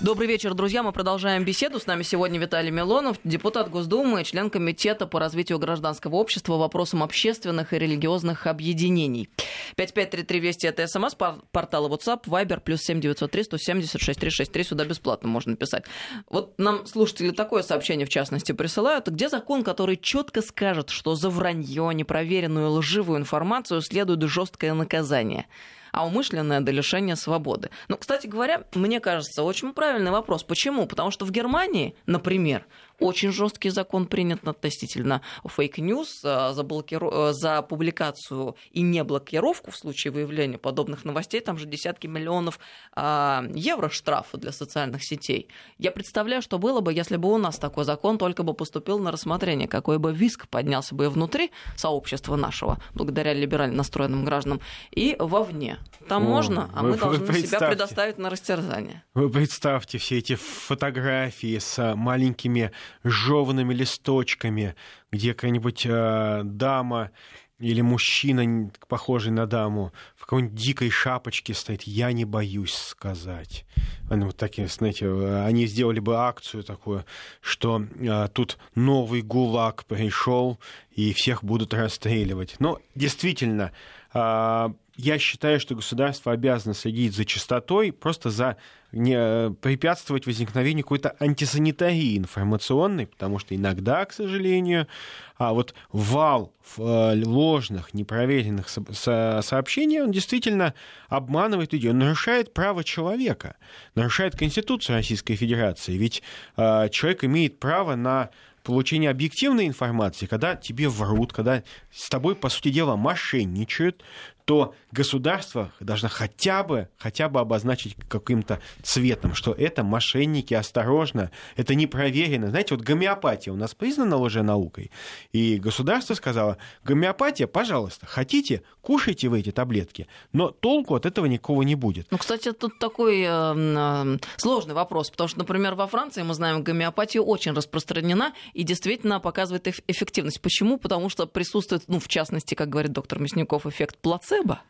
Добрый 0.00 0.28
вечер, 0.28 0.54
друзья. 0.54 0.84
Мы 0.84 0.92
продолжаем 0.92 1.44
беседу. 1.44 1.80
С 1.80 1.86
нами 1.86 2.04
сегодня 2.04 2.38
Виталий 2.38 2.70
Милонов, 2.70 3.18
депутат 3.24 3.68
Госдумы, 3.68 4.22
член 4.22 4.48
Комитета 4.48 5.08
по 5.08 5.18
развитию 5.18 5.58
гражданского 5.58 6.14
общества 6.14 6.56
вопросам 6.56 7.02
общественных 7.02 7.72
и 7.72 7.78
религиозных 7.80 8.46
объединений. 8.46 9.28
5533 9.74 10.38
Вести 10.38 10.66
это 10.68 10.86
СМС-портал 10.86 11.88
WhatsApp, 11.92 12.26
Viber, 12.26 12.60
плюс 12.60 12.82
7903 12.82 13.42
176 13.42 14.20
363. 14.20 14.62
Сюда 14.62 14.84
бесплатно 14.84 15.28
можно 15.28 15.56
писать. 15.56 15.82
Вот 16.30 16.56
нам 16.58 16.86
слушатели 16.86 17.32
такое 17.32 17.64
сообщение, 17.64 18.06
в 18.06 18.10
частности, 18.10 18.52
присылают. 18.52 19.08
Где 19.08 19.28
закон, 19.28 19.64
который 19.64 19.96
четко 19.96 20.42
скажет, 20.42 20.90
что 20.90 21.16
за 21.16 21.28
вранье, 21.28 21.90
непроверенную 21.92 22.70
лживую 22.70 23.18
информацию 23.18 23.80
следует 23.80 24.22
жесткое 24.22 24.74
наказание? 24.74 25.46
А 25.92 26.06
умышленное 26.06 26.60
до 26.60 26.72
лишения 26.72 27.14
свободы. 27.14 27.70
Ну, 27.88 27.96
кстати 27.96 28.26
говоря, 28.26 28.64
мне 28.74 29.00
кажется, 29.00 29.42
очень 29.42 29.72
правильный 29.72 30.10
вопрос. 30.10 30.42
Почему? 30.42 30.86
Потому 30.86 31.10
что 31.10 31.24
в 31.24 31.30
Германии, 31.30 31.94
например, 32.06 32.66
очень 33.00 33.32
жесткий 33.32 33.70
закон 33.70 34.06
принят 34.06 34.46
относительно 34.46 35.22
fake 35.44 35.82
news 35.82 36.20
э, 36.24 36.52
за, 36.52 36.62
блокиру... 36.62 37.10
Э, 37.12 37.32
за 37.32 37.62
публикацию 37.62 38.56
и 38.70 38.82
не 38.82 39.04
блокировку 39.04 39.70
в 39.70 39.76
случае 39.76 40.12
выявления 40.12 40.58
подобных 40.58 41.04
новостей. 41.04 41.40
Там 41.40 41.58
же 41.58 41.66
десятки 41.66 42.06
миллионов 42.06 42.58
а, 42.92 43.44
евро 43.54 43.88
штрафа 43.88 44.36
для 44.36 44.52
социальных 44.52 45.04
сетей. 45.04 45.48
Я 45.78 45.92
представляю, 45.92 46.42
что 46.42 46.58
было 46.58 46.80
бы, 46.80 46.92
если 46.92 47.16
бы 47.16 47.32
у 47.32 47.38
нас 47.38 47.58
такой 47.58 47.84
закон 47.84 48.18
только 48.18 48.42
бы 48.42 48.54
поступил 48.54 48.98
на 48.98 49.12
рассмотрение, 49.12 49.68
какой 49.68 49.98
бы 49.98 50.12
виск 50.12 50.48
поднялся 50.48 50.94
бы 50.94 51.04
и 51.04 51.08
внутри 51.08 51.50
сообщества 51.76 52.36
нашего, 52.36 52.78
благодаря 52.94 53.32
либерально 53.32 53.76
настроенным 53.76 54.24
гражданам, 54.24 54.60
и 54.90 55.16
вовне. 55.18 55.78
Там 56.08 56.26
О, 56.26 56.30
можно, 56.30 56.70
а 56.74 56.82
мы 56.82 56.96
должны 56.96 57.32
себя 57.34 57.60
предоставить 57.60 58.18
на 58.18 58.30
растерзание. 58.30 59.04
Вы 59.14 59.30
представьте 59.30 59.98
все 59.98 60.18
эти 60.18 60.34
фотографии 60.34 61.58
с 61.58 61.94
маленькими 61.94 62.72
жеванными 63.04 63.74
листочками, 63.74 64.74
где 65.10 65.34
какая-нибудь 65.34 65.86
э, 65.86 66.42
дама 66.44 67.10
или 67.58 67.80
мужчина, 67.80 68.70
похожий 68.88 69.32
на 69.32 69.46
даму, 69.46 69.92
в 70.16 70.22
какой-нибудь 70.22 70.54
дикой 70.54 70.90
шапочке 70.90 71.54
стоит, 71.54 71.82
я 71.82 72.12
не 72.12 72.24
боюсь 72.24 72.74
сказать. 72.74 73.64
Они 74.08 74.24
вот 74.24 74.36
такие, 74.36 74.68
знаете, 74.68 75.08
они 75.42 75.66
сделали 75.66 75.98
бы 75.98 76.16
акцию 76.16 76.62
такую, 76.62 77.04
что 77.40 77.84
а, 78.08 78.28
тут 78.28 78.58
новый 78.74 79.22
ГУЛАГ 79.22 79.86
пришел, 79.86 80.58
и 80.92 81.12
всех 81.12 81.42
будут 81.42 81.74
расстреливать. 81.74 82.56
Но 82.60 82.78
действительно, 82.94 83.72
а, 84.12 84.72
я 84.98 85.16
считаю, 85.20 85.60
что 85.60 85.76
государство 85.76 86.32
обязано 86.32 86.74
следить 86.74 87.14
за 87.14 87.24
чистотой, 87.24 87.92
просто 87.92 88.30
за 88.30 88.56
не 88.90 89.14
э, 89.16 89.50
препятствовать 89.62 90.26
возникновению 90.26 90.82
какой-то 90.82 91.14
антисанитарии 91.20 92.18
информационной, 92.18 93.06
потому 93.06 93.38
что 93.38 93.54
иногда, 93.54 94.04
к 94.04 94.12
сожалению, 94.12 94.88
а 95.36 95.52
вот 95.52 95.72
вал 95.92 96.52
э, 96.78 97.22
ложных, 97.24 97.94
непроверенных 97.94 98.68
сообщений, 98.68 100.02
он 100.02 100.10
действительно 100.10 100.74
обманывает 101.08 101.72
людей, 101.72 101.90
он 101.90 101.98
нарушает 102.00 102.52
право 102.52 102.82
человека, 102.82 103.54
нарушает 103.94 104.36
Конституцию 104.36 104.96
Российской 104.96 105.36
Федерации, 105.36 105.92
ведь 105.92 106.24
э, 106.56 106.88
человек 106.90 107.22
имеет 107.22 107.60
право 107.60 107.94
на 107.94 108.30
получение 108.64 109.10
объективной 109.10 109.66
информации, 109.66 110.26
когда 110.26 110.56
тебе 110.56 110.88
врут, 110.88 111.32
когда 111.32 111.62
с 111.92 112.08
тобой, 112.08 112.34
по 112.34 112.48
сути 112.48 112.70
дела, 112.70 112.96
мошенничают, 112.96 114.02
то 114.48 114.74
государство 114.92 115.70
должно 115.78 116.08
хотя 116.08 116.62
бы, 116.62 116.88
хотя 116.96 117.28
бы 117.28 117.38
обозначить 117.38 117.94
каким-то 118.08 118.62
цветом, 118.82 119.34
что 119.34 119.52
это 119.52 119.84
мошенники, 119.84 120.54
осторожно, 120.54 121.30
это 121.56 121.74
не 121.74 121.86
проверено. 121.86 122.48
Знаете, 122.48 122.74
вот 122.74 122.82
гомеопатия 122.82 123.52
у 123.52 123.56
нас 123.56 123.74
признана 123.74 124.16
лженаукой, 124.16 124.90
и 125.32 125.58
государство 125.58 126.14
сказало, 126.14 126.56
гомеопатия, 126.82 127.46
пожалуйста, 127.46 128.06
хотите, 128.06 128.62
кушайте 128.80 129.28
вы 129.28 129.40
эти 129.40 129.52
таблетки, 129.52 130.08
но 130.32 130.48
толку 130.48 130.94
от 130.94 131.04
этого 131.04 131.26
никакого 131.26 131.60
не 131.60 131.74
будет. 131.74 132.06
Ну, 132.10 132.16
кстати, 132.16 132.52
тут 132.52 132.78
такой 132.78 133.20
э, 133.20 133.26
э, 133.28 134.18
сложный 134.38 134.72
вопрос, 134.72 135.10
потому 135.10 135.28
что, 135.28 135.40
например, 135.40 135.74
во 135.74 135.86
Франции, 135.86 136.22
мы 136.22 136.32
знаем, 136.32 136.62
гомеопатия 136.62 137.20
очень 137.20 137.52
распространена 137.52 138.32
и 138.54 138.62
действительно 138.62 139.20
показывает 139.20 139.68
эффективность. 139.86 140.40
Почему? 140.40 140.78
Потому 140.78 141.10
что 141.10 141.26
присутствует, 141.26 141.82
ну, 141.86 142.00
в 142.00 142.08
частности, 142.08 142.54
как 142.54 142.70
говорит 142.70 142.92
доктор 142.92 143.18
Мясников, 143.18 143.66
эффект 143.66 143.98
плацебо, 143.98 144.37
плацебо. 144.42 144.60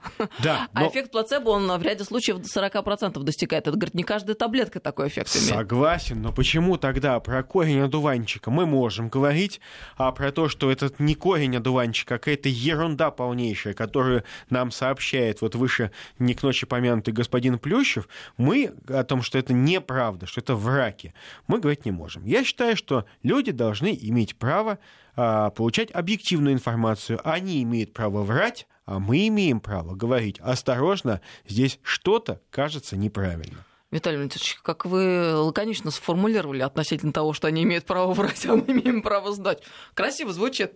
Да, 0.42 0.68
а 0.72 0.80
но... 0.80 0.86
А 0.86 0.88
эффект 0.88 1.10
плацебо, 1.10 1.50
он 1.50 1.70
в 1.70 1.82
ряде 1.82 2.04
случаев 2.04 2.38
до 2.38 2.48
40% 2.48 3.22
достигает. 3.22 3.66
Это, 3.66 3.76
говорит, 3.76 3.94
не 3.94 4.02
каждая 4.02 4.34
таблетка 4.34 4.80
такой 4.80 5.08
эффект 5.08 5.34
имеет. 5.36 5.48
Согласен, 5.48 6.22
но 6.22 6.32
почему 6.32 6.76
тогда 6.76 7.18
про 7.20 7.42
корень 7.42 7.80
одуванчика 7.80 8.50
мы 8.50 8.66
можем 8.66 9.08
говорить, 9.08 9.60
а 9.96 10.12
про 10.12 10.32
то, 10.32 10.48
что 10.48 10.70
этот 10.70 11.00
не 11.00 11.14
корень 11.14 11.56
одуванчика, 11.56 12.16
а 12.16 12.18
какая-то 12.18 12.48
ерунда 12.48 13.10
полнейшая, 13.10 13.74
которую 13.74 14.24
нам 14.50 14.70
сообщает 14.70 15.40
вот 15.40 15.54
выше 15.54 15.90
не 16.18 16.34
к 16.34 16.42
ночи 16.42 16.66
помянутый 16.66 17.14
господин 17.14 17.58
Плющев, 17.58 18.08
мы 18.36 18.74
о 18.88 19.04
том, 19.04 19.22
что 19.22 19.38
это 19.38 19.52
неправда, 19.52 20.26
что 20.26 20.40
это 20.40 20.54
враки, 20.54 21.14
мы 21.46 21.58
говорить 21.58 21.84
не 21.84 21.90
можем. 21.90 22.24
Я 22.24 22.44
считаю, 22.44 22.76
что 22.76 23.04
люди 23.22 23.52
должны 23.52 23.96
иметь 24.00 24.36
право 24.36 24.78
а, 25.20 25.50
получать 25.50 25.90
объективную 25.90 26.54
информацию. 26.54 27.20
Они 27.24 27.60
имеют 27.64 27.92
право 27.92 28.22
врать, 28.22 28.68
мы 28.98 29.28
имеем 29.28 29.60
право 29.60 29.94
говорить, 29.94 30.40
осторожно, 30.40 31.20
здесь 31.46 31.78
что-то 31.82 32.40
кажется 32.50 32.96
неправильно. 32.96 33.64
Виталий 33.90 34.18
Валентинович, 34.18 34.58
как 34.62 34.84
вы 34.84 35.34
лаконично 35.34 35.90
сформулировали 35.90 36.60
относительно 36.60 37.12
того, 37.12 37.32
что 37.32 37.46
они 37.48 37.62
имеют 37.62 37.86
право 37.86 38.12
врать, 38.12 38.44
а 38.46 38.56
мы 38.56 38.64
имеем 38.66 39.02
право 39.02 39.32
сдать. 39.32 39.62
Красиво 39.94 40.32
звучит. 40.32 40.72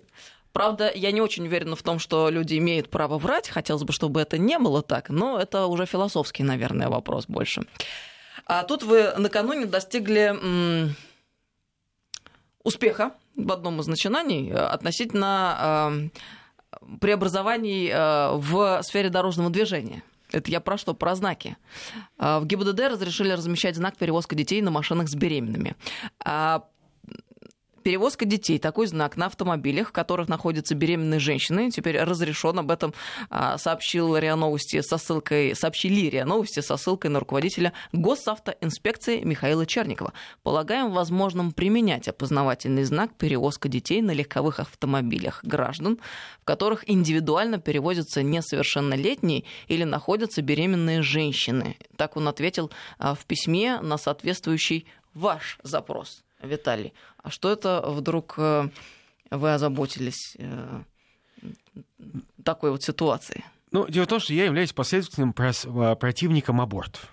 Правда, 0.53 0.91
я 0.95 1.13
не 1.13 1.21
очень 1.21 1.47
уверена 1.47 1.77
в 1.77 1.83
том, 1.83 1.99
что 1.99 2.29
люди 2.29 2.59
имеют 2.59 2.91
право 2.91 3.19
врать. 3.19 3.49
Хотелось 3.49 3.85
бы, 3.85 3.93
чтобы 3.93 4.21
это 4.21 4.37
не 4.37 4.59
было 4.59 4.83
так, 4.83 5.09
но 5.09 5.39
это 5.39 5.67
уже 5.67 5.87
философский, 5.87 6.43
наверное, 6.43 6.89
вопрос 6.89 7.27
больше. 7.27 7.65
А 8.47 8.63
тут 8.65 8.83
вы 8.83 9.13
накануне 9.17 9.67
достигли 9.67 10.35
м- 10.39 10.95
успеха 12.63 13.13
в 13.37 13.51
одном 13.51 13.81
из 13.81 13.87
начинаний 13.87 14.51
э, 14.51 14.55
относительно 14.55 16.11
э, 16.13 16.19
преобразований 17.01 17.89
э, 17.89 18.37
в 18.37 18.83
сфере 18.83 19.11
дорожного 19.11 19.51
движения. 19.51 20.03
Это 20.31 20.51
я 20.51 20.61
про 20.61 20.79
что? 20.79 20.95
Про 20.95 21.15
знаки. 21.15 21.57
Э, 22.19 22.39
в 22.39 22.47
ГИБДД 22.47 22.81
разрешили 22.81 23.33
размещать 23.33 23.77
знак 23.77 23.97
перевозка 23.97 24.35
детей 24.35 24.63
на 24.63 24.71
машинах 24.71 25.09
с 25.09 25.15
беременными. 25.15 25.77
Перевозка 27.83 28.25
детей. 28.25 28.59
Такой 28.59 28.87
знак 28.87 29.17
на 29.17 29.27
автомобилях, 29.27 29.89
в 29.89 29.93
которых 29.93 30.29
находятся 30.29 30.75
беременные 30.75 31.19
женщины. 31.19 31.71
Теперь 31.71 32.01
разрешен. 32.01 32.59
Об 32.59 32.71
этом 32.71 32.95
а, 33.29 33.59
сообщил 33.59 34.17
РИА 34.17 34.37
Новости 34.37 34.81
со 34.83 34.99
ссылкой, 34.99 35.57
сообщили 35.57 36.09
РИА 36.09 36.25
Новости 36.25 36.61
со 36.61 36.77
ссылкой 36.77 37.11
на 37.11 37.21
руководителя 37.21 37.73
госавтоинспекции 37.93 39.23
Михаила 39.25 39.67
Черникова. 39.67 40.13
Полагаем 40.43 40.93
возможным 40.93 41.53
применять 41.53 42.09
опознавательный 42.09 42.85
знак 42.85 43.15
перевозка 43.15 43.69
детей 43.69 44.01
на 44.01 44.13
легковых 44.13 44.61
автомобилях 44.61 45.41
граждан, 45.43 45.99
в 46.41 46.45
которых 46.45 46.89
индивидуально 46.89 47.59
перевозятся 47.59 48.23
несовершеннолетние 48.23 49.45
или 49.67 49.85
находятся 49.85 50.43
беременные 50.43 51.03
женщины. 51.03 51.77
Так 51.97 52.17
он 52.17 52.29
ответил 52.29 52.71
а, 52.99 53.15
в 53.15 53.25
письме 53.27 53.81
на 53.81 53.99
соответствующий 53.99 54.87
ваш 55.15 55.59
запрос. 55.63 56.23
Виталий, 56.43 56.93
а 57.23 57.31
что 57.31 57.51
это 57.51 57.83
вдруг 57.87 58.35
э, 58.37 58.69
вы 59.31 59.55
озаботились 59.55 60.37
э, 60.39 60.83
такой 62.45 62.71
вот 62.71 62.83
ситуацией? 62.83 63.45
Ну, 63.71 63.89
дело 63.89 64.05
в 64.05 64.09
том, 64.09 64.21
что 64.21 64.35
я 64.35 64.45
являюсь 64.45 64.73
последовательным 64.73 65.35
э, 65.39 65.97
противником 65.97 66.61
абортов. 66.61 67.09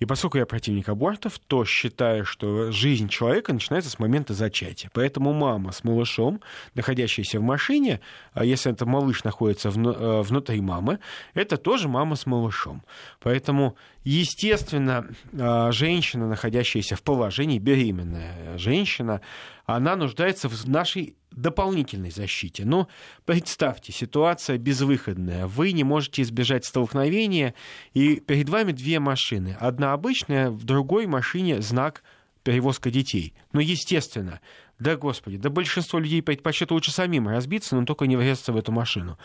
И 0.00 0.06
поскольку 0.06 0.38
я 0.38 0.46
противник 0.46 0.88
абортов, 0.88 1.38
то 1.38 1.64
считаю, 1.64 2.24
что 2.24 2.72
жизнь 2.72 3.08
человека 3.08 3.52
начинается 3.52 3.90
с 3.90 3.98
момента 3.98 4.34
зачатия. 4.34 4.90
Поэтому 4.92 5.32
мама 5.32 5.72
с 5.72 5.84
малышом, 5.84 6.40
находящаяся 6.74 7.38
в 7.38 7.42
машине, 7.42 8.00
а 8.32 8.44
если 8.44 8.72
это 8.72 8.86
малыш 8.86 9.22
находится 9.24 9.70
внутри 9.70 10.60
мамы, 10.62 10.98
это 11.34 11.58
тоже 11.58 11.88
мама 11.88 12.16
с 12.16 12.26
малышом. 12.26 12.82
Поэтому 13.20 13.76
Естественно, 14.02 15.06
а, 15.38 15.70
женщина, 15.72 16.26
находящаяся 16.26 16.96
в 16.96 17.02
положении, 17.02 17.58
беременная 17.58 18.56
женщина, 18.56 19.20
она 19.66 19.94
нуждается 19.94 20.48
в 20.48 20.68
нашей 20.68 21.16
дополнительной 21.30 22.10
защите. 22.10 22.64
Но 22.64 22.88
представьте, 23.24 23.92
ситуация 23.92 24.58
безвыходная. 24.58 25.46
Вы 25.46 25.72
не 25.72 25.84
можете 25.84 26.22
избежать 26.22 26.64
столкновения, 26.64 27.54
и 27.94 28.16
перед 28.16 28.48
вами 28.48 28.72
две 28.72 29.00
машины. 29.00 29.56
Одна 29.60 29.92
обычная, 29.92 30.50
в 30.50 30.64
другой 30.64 31.06
машине 31.06 31.60
знак 31.62 32.02
перевозка 32.42 32.90
детей. 32.90 33.34
Но, 33.52 33.60
естественно, 33.60 34.40
Да, 34.80 34.96
господи, 34.96 35.36
да 35.36 35.50
большинство 35.50 35.98
людей 35.98 36.22
предпочтет 36.22 36.70
лучше 36.70 36.90
самим 36.90 37.28
разбиться, 37.28 37.76
но 37.76 37.84
только 37.84 38.06
не 38.06 38.16
врезаться 38.16 38.50
в 38.54 38.56
эту 38.56 38.72
машину. 38.72 39.18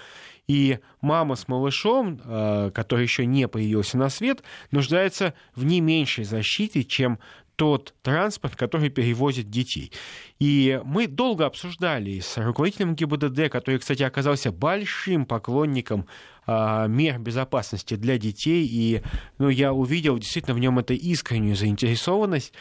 И 0.48 0.80
мама 1.00 1.36
с 1.36 1.48
малышом, 1.48 2.20
э, 2.22 2.72
который 2.74 3.04
еще 3.04 3.26
не 3.26 3.48
появился 3.48 3.98
на 3.98 4.10
свет, 4.10 4.44
нуждается 4.72 5.34
в 5.56 5.63
не 5.63 5.80
меньшей 5.80 6.26
защите, 6.26 6.84
чем 6.84 7.20
тот 7.56 7.94
транспорт, 8.02 8.56
который 8.56 8.89
перевозит 8.89 9.50
детей. 9.50 9.91
И 10.39 10.82
мы 10.84 11.08
долго 11.08 11.46
обсуждали 11.46 12.20
с 12.20 12.38
руководителем 12.38 12.96
ГИБДД, 12.96 13.50
который, 13.50 13.80
кстати, 13.80 14.04
оказался 14.04 14.52
большим 14.52 15.26
поклонником 15.26 16.08
а, 16.48 16.88
мер 16.88 17.18
безопасности 17.18 17.96
для 17.96 18.18
детей, 18.18 18.68
и 18.70 19.02
ну, 19.38 19.50
я 19.50 19.74
увидел 19.74 20.18
действительно 20.18 20.54
в 20.54 20.60
нем 20.60 20.78
это 20.78 20.94
искреннюю 20.94 21.56
заинтересованность. 21.56 22.54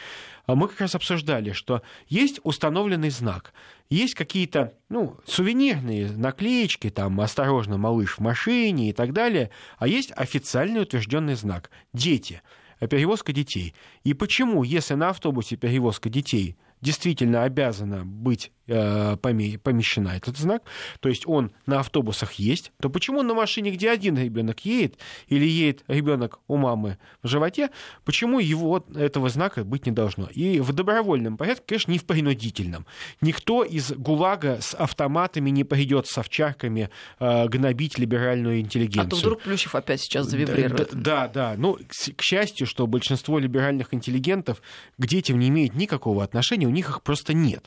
А 0.47 0.55
мы 0.55 0.67
как 0.67 0.81
раз 0.81 0.95
обсуждали, 0.95 1.51
что 1.51 1.81
есть 2.07 2.39
установленный 2.43 3.09
знак, 3.09 3.53
есть 3.89 4.13
какие-то 4.13 4.73
ну, 4.89 5.17
сувенирные 5.25 6.11
наклеечки, 6.11 6.89
там 6.89 7.19
«Осторожно, 7.19 7.77
малыш 7.77 8.17
в 8.17 8.21
машине» 8.21 8.89
и 8.89 8.93
так 8.93 9.11
далее, 9.11 9.49
а 9.77 9.87
есть 9.87 10.11
официальный 10.15 10.81
утвержденный 10.81 11.35
знак 11.35 11.71
«Дети» 11.93 12.41
перевозка 12.79 13.33
детей. 13.33 13.73
И 14.03 14.13
почему, 14.13 14.63
если 14.63 14.93
на 14.95 15.09
автобусе 15.09 15.55
перевозка 15.55 16.09
детей 16.09 16.57
действительно 16.81 17.43
обязана 17.43 18.05
быть 18.05 18.51
помещена 18.65 20.09
этот 20.09 20.37
знак, 20.37 20.63
то 20.99 21.09
есть 21.09 21.27
он 21.27 21.51
на 21.65 21.79
автобусах 21.79 22.33
есть, 22.33 22.71
то 22.79 22.89
почему 22.89 23.21
на 23.21 23.33
машине, 23.33 23.71
где 23.71 23.89
один 23.89 24.17
ребенок 24.17 24.61
едет, 24.65 24.97
или 25.27 25.45
едет 25.45 25.83
ребенок 25.87 26.39
у 26.47 26.57
мамы 26.57 26.97
в 27.21 27.27
животе, 27.27 27.69
почему 28.03 28.39
его 28.39 28.85
этого 28.95 29.29
знака 29.29 29.63
быть 29.63 29.85
не 29.85 29.91
должно? 29.91 30.27
И 30.27 30.59
в 30.59 30.71
добровольном 30.73 31.37
порядке, 31.37 31.63
конечно, 31.67 31.91
не 31.91 31.99
в 31.99 32.05
принудительном. 32.05 32.85
Никто 33.21 33.63
из 33.63 33.91
ГУЛАГа 33.91 34.59
с 34.61 34.73
автоматами 34.73 35.49
не 35.49 35.63
придет 35.63 36.07
с 36.07 36.17
овчарками 36.17 36.89
э, 37.19 37.47
гнобить 37.47 37.97
либеральную 37.97 38.59
интеллигенцию. 38.59 39.07
А 39.07 39.09
то 39.09 39.15
вдруг 39.15 39.41
Плющев 39.41 39.75
опять 39.75 40.01
сейчас 40.01 40.27
завибрирует. 40.27 40.93
Да, 40.93 41.27
да. 41.27 41.55
Ну, 41.57 41.77
к, 41.87 42.21
счастью, 42.21 42.67
что 42.67 42.87
большинство 42.87 43.39
либеральных 43.39 43.93
интеллигентов 43.93 44.61
к 44.97 45.05
детям 45.05 45.39
не 45.39 45.49
имеет 45.49 45.75
никакого 45.75 46.23
отношения, 46.23 46.67
них 46.75 46.89
их 46.89 47.01
просто 47.01 47.33
нет. 47.33 47.65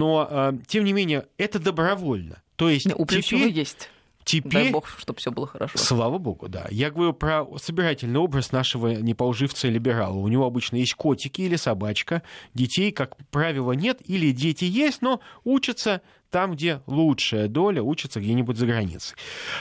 Но, 0.00 0.26
а, 0.30 0.54
тем 0.66 0.84
не 0.84 0.94
менее, 0.94 1.26
это 1.36 1.58
добровольно. 1.58 2.42
То 2.56 2.70
есть 2.70 2.86
У 2.96 3.04
теперь... 3.04 3.50
есть. 3.50 3.90
Теперь, 4.24 4.64
Дай 4.64 4.70
бог, 4.70 4.88
чтобы 4.98 5.18
все 5.18 5.30
было 5.30 5.46
хорошо. 5.46 5.76
Слава 5.76 6.18
богу, 6.18 6.48
да. 6.48 6.66
Я 6.70 6.90
говорю 6.90 7.12
про 7.12 7.46
собирательный 7.58 8.18
образ 8.18 8.52
нашего 8.52 8.88
неполживца 8.88 9.68
либерала. 9.68 10.16
У 10.16 10.28
него 10.28 10.46
обычно 10.46 10.76
есть 10.76 10.94
котики 10.94 11.42
или 11.42 11.56
собачка. 11.56 12.22
Детей, 12.54 12.92
как 12.92 13.16
правило, 13.30 13.72
нет. 13.72 14.00
Или 14.06 14.30
дети 14.30 14.64
есть, 14.64 15.02
но 15.02 15.20
учатся 15.44 16.00
там, 16.30 16.52
где 16.52 16.80
лучшая 16.86 17.48
доля, 17.48 17.82
учатся 17.82 18.20
где-нибудь 18.20 18.56
за 18.56 18.66
границей. 18.66 19.16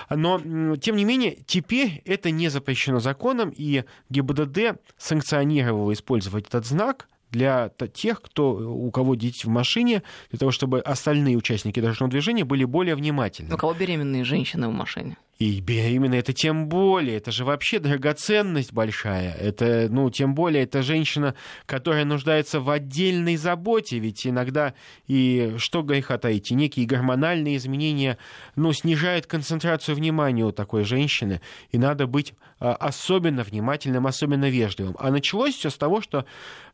Но, 0.09 0.75
тем 0.77 0.95
не 0.95 1.03
менее, 1.03 1.37
теперь 1.47 2.01
это 2.05 2.31
не 2.31 2.47
запрещено 2.49 2.99
законом, 2.99 3.51
и 3.55 3.83
ГИБДД 4.09 4.79
санкционировало 4.97 5.93
использовать 5.93 6.47
этот 6.47 6.65
знак 6.65 7.07
для 7.31 7.69
тех, 7.93 8.21
кто, 8.21 8.51
у 8.53 8.91
кого 8.91 9.15
дети 9.15 9.45
в 9.45 9.49
машине, 9.49 10.03
для 10.29 10.39
того, 10.39 10.51
чтобы 10.51 10.79
остальные 10.79 11.37
участники 11.37 11.79
дорожного 11.79 12.11
движения 12.11 12.43
были 12.43 12.63
более 12.65 12.95
внимательны. 12.95 13.53
У 13.53 13.57
кого 13.57 13.73
беременные 13.73 14.23
женщины 14.23 14.67
в 14.67 14.73
машине? 14.73 15.17
И 15.39 15.61
беременная 15.61 16.19
это 16.19 16.33
тем 16.33 16.67
более, 16.67 17.15
это 17.15 17.31
же 17.31 17.45
вообще 17.45 17.79
драгоценность 17.79 18.73
большая. 18.73 19.33
Это, 19.33 19.87
ну, 19.89 20.09
тем 20.09 20.35
более, 20.35 20.63
это 20.63 20.83
женщина, 20.83 21.33
которая 21.65 22.03
нуждается 22.03 22.59
в 22.59 22.69
отдельной 22.69 23.37
заботе, 23.37 23.99
ведь 23.99 24.27
иногда 24.27 24.73
и 25.07 25.55
что 25.57 25.81
греха 25.81 26.17
таить, 26.17 26.51
некие 26.51 26.85
гормональные 26.85 27.55
изменения, 27.55 28.17
ну, 28.57 28.73
снижают 28.73 29.27
концентрацию 29.27 29.95
внимания 29.95 30.43
у 30.43 30.51
такой 30.51 30.83
женщины, 30.83 31.39
и 31.71 31.77
надо 31.77 32.05
быть 32.05 32.33
а, 32.59 32.73
особенно 32.73 33.43
внимательным, 33.43 34.07
особенно 34.07 34.49
вежливым. 34.49 34.97
А 34.99 35.09
началось 35.09 35.55
все 35.55 35.69
с 35.69 35.77
того, 35.77 36.01
что 36.01 36.25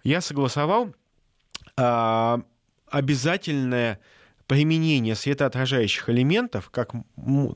я 0.04 0.21
согласовал 0.21 0.91
а, 1.78 2.41
обязательное 2.89 3.99
применение 4.47 5.15
светоотражающих 5.15 6.10
элементов, 6.10 6.69
как 6.69 6.91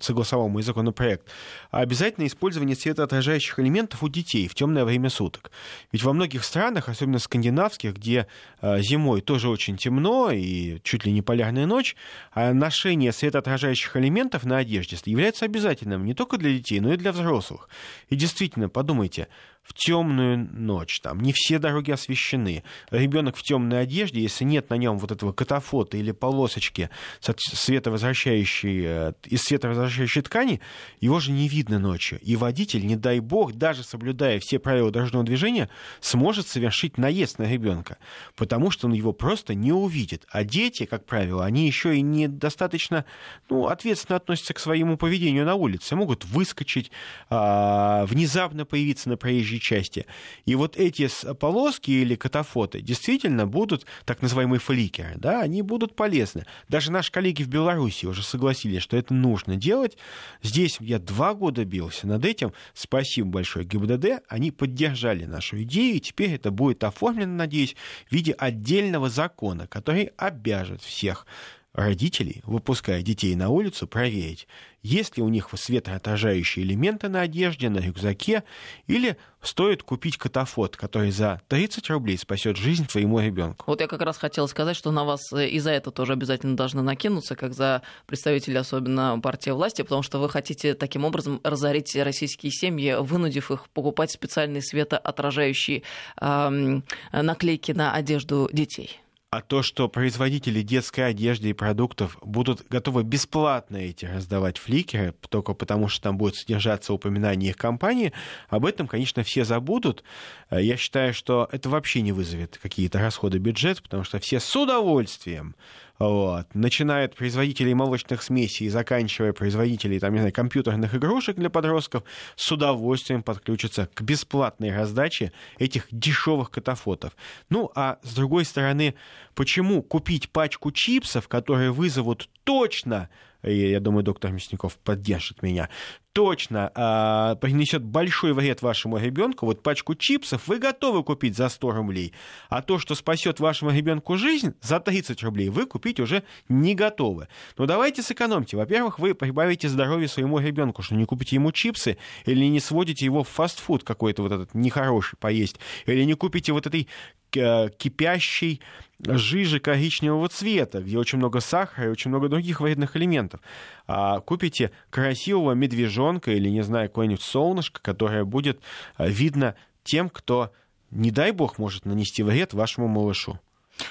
согласовал 0.01 0.49
мой 0.49 0.63
законопроект, 0.63 1.27
а 1.71 1.81
обязательно 1.81 2.25
использование 2.25 2.75
светоотражающих 2.75 3.59
элементов 3.59 4.01
у 4.03 4.09
детей 4.09 4.47
в 4.47 4.55
темное 4.55 4.85
время 4.85 5.09
суток. 5.09 5.51
Ведь 5.91 6.03
во 6.03 6.13
многих 6.13 6.43
странах, 6.43 6.89
особенно 6.89 7.19
скандинавских, 7.19 7.93
где 7.93 8.27
а, 8.61 8.79
зимой 8.79 9.21
тоже 9.21 9.49
очень 9.49 9.77
темно 9.77 10.31
и 10.31 10.79
чуть 10.83 11.05
ли 11.05 11.11
не 11.11 11.21
полярная 11.21 11.65
ночь, 11.65 11.95
а 12.31 12.53
ношение 12.53 13.11
светоотражающих 13.11 13.95
элементов 13.95 14.43
на 14.43 14.57
одежде 14.57 14.97
является 15.05 15.45
обязательным 15.45 16.05
не 16.05 16.13
только 16.13 16.37
для 16.37 16.51
детей, 16.51 16.79
но 16.79 16.93
и 16.93 16.97
для 16.97 17.11
взрослых. 17.11 17.69
И 18.09 18.15
действительно, 18.15 18.69
подумайте, 18.69 19.27
в 19.69 19.73
темную 19.75 20.49
ночь, 20.51 20.99
там 20.99 21.19
не 21.19 21.31
все 21.31 21.59
дороги 21.59 21.91
освещены. 21.91 22.63
Ребенок 22.89 23.35
в 23.35 23.43
темной 23.43 23.81
одежде, 23.81 24.19
если 24.19 24.43
нет 24.43 24.71
на 24.71 24.75
нем 24.75 24.97
вот 24.97 25.11
этого 25.11 25.31
катафота 25.31 25.95
или 25.95 26.11
полосочки 26.11 26.89
световозвращающей, 27.21 28.83
э, 28.83 29.13
из 29.25 29.43
световозвращающей 29.43 30.23
ткани, 30.23 30.59
его 30.99 31.19
же 31.19 31.31
не 31.31 31.47
видно 31.47 31.77
ночью. 31.77 32.19
И 32.21 32.35
водитель, 32.35 32.83
не 32.83 32.95
дай 32.95 33.19
бог, 33.19 33.53
даже 33.53 33.83
соблюдая 33.83 34.39
все 34.39 34.57
правила 34.57 34.89
дорожного 34.89 35.23
движения, 35.23 35.69
сможет 35.99 36.47
совершить 36.47 36.97
наезд 36.97 37.37
на 37.37 37.43
ребенка, 37.43 37.97
потому 38.35 38.71
что 38.71 38.87
он 38.87 38.93
его 38.93 39.13
просто 39.13 39.53
не 39.53 39.71
увидит. 39.71 40.25
А 40.31 40.43
дети, 40.43 40.85
как 40.85 41.05
правило, 41.05 41.45
они 41.45 41.67
еще 41.67 41.95
и 41.95 42.01
недостаточно 42.01 43.05
ну, 43.49 43.67
ответственно 43.67 44.17
относятся 44.17 44.55
к 44.55 44.59
своему 44.59 44.97
поведению 44.97 45.45
на 45.45 45.53
улице, 45.53 45.95
могут 45.95 46.25
выскочить, 46.25 46.89
а, 47.29 48.07
внезапно 48.07 48.65
появиться 48.65 49.09
на 49.09 49.15
проезжей 49.15 49.58
проезжей 49.59 49.79
части. 49.79 50.05
И 50.45 50.55
вот 50.55 50.77
эти 50.77 51.09
полоски 51.35 51.91
или 51.91 52.15
катафоты 52.15 52.81
действительно 52.81 53.45
будут, 53.45 53.85
так 54.05 54.21
называемые 54.21 54.59
фликеры, 54.59 55.13
да, 55.15 55.41
они 55.41 55.61
будут 55.61 55.95
полезны. 55.95 56.45
Даже 56.67 56.91
наши 56.91 57.11
коллеги 57.11 57.43
в 57.43 57.47
Беларуси 57.47 58.05
уже 58.05 58.23
согласились, 58.23 58.81
что 58.81 58.97
это 58.97 59.13
нужно 59.13 59.55
делать. 59.55 59.97
Здесь 60.41 60.77
я 60.79 60.99
два 60.99 61.33
года 61.33 61.65
бился 61.65 62.07
над 62.07 62.25
этим. 62.25 62.53
Спасибо 62.73 63.29
большое 63.29 63.65
ГИБДД. 63.65 64.23
Они 64.27 64.51
поддержали 64.51 65.25
нашу 65.25 65.61
идею, 65.63 65.97
и 65.97 65.99
теперь 65.99 66.31
это 66.31 66.51
будет 66.51 66.83
оформлено, 66.83 67.33
надеюсь, 67.33 67.75
в 68.07 68.11
виде 68.11 68.31
отдельного 68.33 69.09
закона, 69.09 69.67
который 69.67 70.11
обяжет 70.17 70.81
всех 70.81 71.25
родителей, 71.73 72.41
выпуская 72.45 73.01
детей 73.01 73.35
на 73.35 73.49
улицу, 73.49 73.87
проверить, 73.87 74.47
есть 74.81 75.17
ли 75.17 75.23
у 75.23 75.29
них 75.29 75.49
светоотражающие 75.53 76.65
элементы 76.65 77.09
на 77.09 77.21
одежде, 77.21 77.69
на 77.69 77.79
рюкзаке, 77.79 78.43
или 78.87 79.17
стоит 79.41 79.83
купить 79.83 80.17
катафот, 80.17 80.75
который 80.77 81.11
за 81.11 81.41
30 81.47 81.89
рублей 81.89 82.17
спасет 82.17 82.57
жизнь 82.57 82.87
твоему 82.87 83.19
ребенку. 83.19 83.65
Вот 83.67 83.81
я 83.81 83.87
как 83.87 84.01
раз 84.01 84.17
хотела 84.17 84.47
сказать, 84.47 84.75
что 84.75 84.91
на 84.91 85.03
вас 85.03 85.31
э, 85.33 85.47
и 85.47 85.59
за 85.59 85.71
это 85.71 85.91
тоже 85.91 86.13
обязательно 86.13 86.55
должны 86.55 86.81
накинуться, 86.81 87.35
как 87.35 87.53
за 87.53 87.81
представителей, 88.05 88.57
особенно 88.57 89.19
партии 89.21 89.51
власти, 89.51 89.81
потому 89.81 90.01
что 90.01 90.19
вы 90.19 90.29
хотите 90.29 90.73
таким 90.73 91.05
образом 91.05 91.39
разорить 91.43 91.95
российские 91.95 92.51
семьи, 92.51 92.95
вынудив 92.99 93.51
их 93.51 93.69
покупать 93.69 94.11
специальные 94.11 94.61
светоотражающие 94.61 95.83
э, 96.19 96.81
наклейки 97.11 97.73
на 97.73 97.93
одежду 97.93 98.49
детей. 98.51 98.99
А 99.31 99.41
то, 99.41 99.61
что 99.61 99.87
производители 99.87 100.63
детской 100.63 101.01
одежды 101.01 101.49
и 101.49 101.53
продуктов 101.53 102.17
будут 102.23 102.67
готовы 102.67 103.03
бесплатно 103.03 103.77
эти 103.77 104.05
раздавать 104.05 104.57
фликеры, 104.57 105.13
только 105.29 105.53
потому 105.53 105.87
что 105.87 106.01
там 106.01 106.17
будет 106.17 106.35
содержаться 106.35 106.93
упоминание 106.93 107.51
их 107.51 107.55
компании, 107.55 108.11
об 108.47 108.65
этом, 108.65 108.87
конечно, 108.87 109.23
все 109.23 109.45
забудут. 109.45 110.03
Я 110.49 110.77
считаю, 110.77 111.13
что 111.13 111.47
это 111.51 111.69
вообще 111.69 112.01
не 112.01 112.11
вызовет 112.11 112.57
какие-то 112.57 112.97
расходы 112.97 113.37
бюджета, 113.37 113.83
потому 113.83 114.03
что 114.03 114.17
все 114.17 114.39
с 114.39 114.55
удовольствием 114.55 115.55
вот. 115.99 116.47
Начиная 116.55 117.05
от 117.05 117.15
производителей 117.15 117.73
молочных 117.73 118.23
смесей 118.23 118.67
и 118.67 118.69
заканчивая 118.69 119.33
производителей 119.33 119.99
там, 119.99 120.13
не 120.13 120.19
знаю, 120.19 120.33
компьютерных 120.33 120.95
игрушек 120.95 121.35
для 121.35 121.49
подростков, 121.49 122.03
с 122.37 122.51
удовольствием 122.51 123.21
подключатся 123.21 123.89
к 123.93 124.01
бесплатной 124.01 124.73
раздаче 124.73 125.33
этих 125.57 125.87
дешевых 125.91 126.51
катафотов. 126.51 127.15
Ну, 127.49 127.69
а 127.75 127.99
с 128.03 128.15
другой 128.15 128.45
стороны, 128.45 128.95
почему 129.35 129.83
купить 129.83 130.29
пачку 130.29 130.71
чипсов, 130.71 131.27
которые 131.27 131.71
вызовут 131.71 132.29
точно 132.45 133.09
и 133.43 133.71
я 133.71 133.79
думаю, 133.79 134.03
доктор 134.03 134.31
Мясников 134.31 134.77
поддержит 134.77 135.41
меня, 135.41 135.69
точно 136.13 136.71
э, 136.75 137.35
принесет 137.39 137.83
большой 137.83 138.33
вред 138.33 138.61
вашему 138.61 138.97
ребенку, 138.97 139.45
вот 139.45 139.63
пачку 139.63 139.95
чипсов 139.95 140.47
вы 140.47 140.59
готовы 140.59 141.03
купить 141.03 141.37
за 141.37 141.49
100 141.49 141.71
рублей, 141.71 142.13
а 142.49 142.61
то, 142.61 142.79
что 142.79 142.95
спасет 142.95 143.39
вашему 143.39 143.71
ребенку 143.71 144.17
жизнь, 144.17 144.53
за 144.61 144.79
30 144.79 145.23
рублей 145.23 145.49
вы 145.49 145.65
купить 145.65 145.99
уже 145.99 146.23
не 146.49 146.75
готовы. 146.75 147.27
Но 147.57 147.65
давайте 147.65 148.01
сэкономьте. 148.01 148.57
Во-первых, 148.57 148.99
вы 148.99 149.13
прибавите 149.13 149.69
здоровье 149.69 150.07
своему 150.07 150.39
ребенку, 150.39 150.81
что 150.81 150.95
не 150.95 151.05
купите 151.05 151.35
ему 151.35 151.51
чипсы 151.51 151.97
или 152.25 152.45
не 152.45 152.59
сводите 152.59 153.05
его 153.05 153.23
в 153.23 153.29
фастфуд 153.29 153.83
какой-то 153.83 154.23
вот 154.23 154.31
этот 154.31 154.53
нехороший 154.53 155.17
поесть, 155.19 155.59
или 155.85 156.03
не 156.03 156.15
купите 156.15 156.51
вот 156.53 156.67
этой 156.67 156.87
кипящей 157.31 158.61
жижи 158.99 159.59
коричневого 159.59 160.27
цвета, 160.29 160.81
где 160.81 160.97
очень 160.97 161.17
много 161.17 161.39
сахара 161.39 161.87
и 161.87 161.91
очень 161.91 162.09
много 162.09 162.27
других 162.27 162.61
вредных 162.61 162.97
элементов. 162.97 163.39
А 163.87 164.19
купите 164.19 164.71
красивого 164.89 165.53
медвежонка 165.53 166.31
или, 166.31 166.49
не 166.49 166.63
знаю, 166.63 166.89
какое-нибудь 166.89 167.23
солнышко, 167.23 167.81
которое 167.81 168.25
будет 168.25 168.59
видно 168.97 169.55
тем, 169.83 170.09
кто, 170.09 170.51
не 170.91 171.11
дай 171.11 171.31
бог, 171.31 171.57
может 171.57 171.85
нанести 171.85 172.23
вред 172.23 172.53
вашему 172.53 172.87
малышу. 172.87 173.39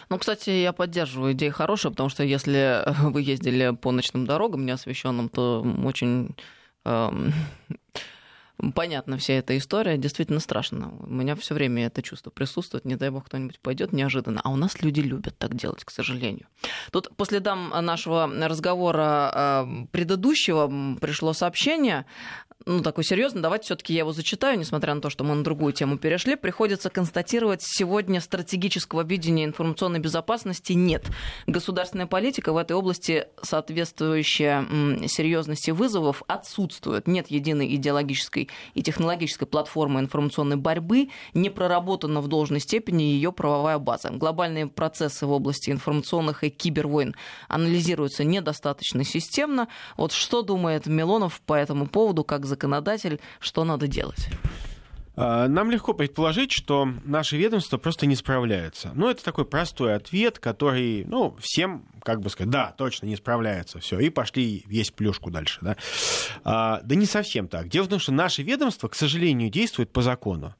Ну, 0.09 0.19
кстати, 0.19 0.51
я 0.51 0.73
поддерживаю 0.73 1.33
идею 1.33 1.53
хорошую, 1.53 1.93
потому 1.93 2.09
что 2.09 2.23
если 2.23 2.83
вы 3.11 3.23
ездили 3.23 3.75
по 3.75 3.91
ночным 3.93 4.27
дорогам 4.27 4.67
неосвещенным, 4.67 5.29
то 5.29 5.67
очень 5.85 6.35
эм, 6.85 7.33
понятна 8.75 9.19
вся 9.19 9.35
эта 9.35 9.57
история, 9.57 9.97
действительно 9.97 10.41
страшно. 10.41 10.93
У 11.01 11.07
меня 11.07 11.35
все 11.37 11.55
время 11.55 11.87
это 11.87 12.03
чувство 12.03 12.31
присутствует, 12.31 12.85
не 12.85 12.97
дай 12.97 13.11
бог 13.11 13.27
кто-нибудь 13.27 13.61
пойдет 13.61 13.93
неожиданно. 13.93 14.41
А 14.45 14.51
у 14.51 14.57
нас 14.57 14.83
люди 14.83 15.01
любят 15.01 15.37
так 15.39 15.55
делать, 15.55 15.85
к 15.85 15.91
сожалению. 15.91 16.47
Тут 16.91 17.15
по 17.17 17.25
следам 17.25 17.71
нашего 17.81 18.27
разговора 18.49 19.33
э, 19.35 19.87
предыдущего 19.93 20.97
пришло 21.01 21.33
сообщение 21.33 22.07
ну, 22.67 22.83
такой 22.83 23.05
серьезный, 23.05 23.41
давайте 23.41 23.65
все-таки 23.65 23.95
я 23.95 24.01
его 24.01 24.13
зачитаю, 24.13 24.59
несмотря 24.59 24.95
на 24.95 25.01
то, 25.01 25.11
что 25.11 25.25
мы 25.25 25.35
на 25.35 25.45
другую 25.45 25.73
тему 25.73 25.97
перешли. 25.97 26.37
Приходится 26.37 26.91
констатировать, 26.91 27.63
сегодня 27.63 28.21
стратегического 28.21 29.03
видения 29.05 29.45
информационной 29.45 30.01
безопасности 30.01 30.73
нет. 30.73 31.07
Государственная 31.47 32.07
политика 32.07 32.53
в 32.53 32.57
этой 32.57 32.73
области, 32.73 33.29
соответствующая 33.43 34.67
серьезности 35.09 35.71
вызовов, 35.71 36.23
отсутствует. 36.27 37.07
Нет 37.07 37.29
единой 37.31 37.75
идеологической 37.75 38.48
и 38.75 38.83
технологической 38.83 39.47
платформы 39.47 40.01
информационной 40.01 40.57
борьбы, 40.57 41.09
не 41.35 41.51
проработана 41.51 42.21
в 42.21 42.29
должной 42.29 42.61
степени 42.61 43.03
ее 43.03 43.33
правовая 43.33 43.79
база. 43.79 44.11
Глобальные 44.11 44.67
процессы 44.67 45.27
в 45.27 45.33
области 45.33 45.71
информационных 45.71 46.45
и 46.45 46.51
кибервойн 46.51 47.15
анализируются 47.49 48.25
недостаточно 48.25 49.05
системно. 49.05 49.69
Вот 49.97 50.13
что 50.13 50.43
думает 50.43 50.87
Милонов 50.87 51.41
по 51.41 51.55
этому 51.55 51.87
поводу, 51.87 52.25
как 52.25 52.47
законодатель, 52.47 53.21
что 53.41 53.65
надо 53.65 53.87
делать? 53.87 54.29
А, 55.21 55.49
нам 55.49 55.71
легко 55.71 55.95
предположить, 55.95 56.53
что 56.53 56.89
наши 57.05 57.37
ведомства 57.37 57.77
просто 57.77 58.07
не 58.07 58.15
справляются. 58.15 58.93
Ну, 58.95 59.11
это 59.11 59.25
такой 59.25 59.45
простой 59.45 59.95
ответ, 59.95 60.39
который, 60.39 61.05
ну, 61.05 61.37
всем, 61.41 61.87
как 62.05 62.21
бы 62.21 62.31
сказать, 62.31 62.51
да, 62.51 62.73
точно 62.79 63.07
не 63.07 63.17
справляются, 63.17 63.81
все, 63.81 63.99
и 63.99 64.11
пошли 64.11 64.65
есть 64.69 64.95
плюшку 64.95 65.31
дальше, 65.31 65.59
да. 65.61 65.77
А, 66.45 66.81
да 66.85 66.95
не 66.95 67.07
совсем 67.07 67.49
так. 67.49 67.69
Дело 67.69 67.87
в 67.87 67.89
том, 67.89 67.99
что 67.99 68.13
наши 68.13 68.43
ведомства, 68.43 68.87
к 68.87 68.95
сожалению, 68.95 69.51
действуют 69.51 69.93
по 69.93 70.03
закону. 70.03 70.55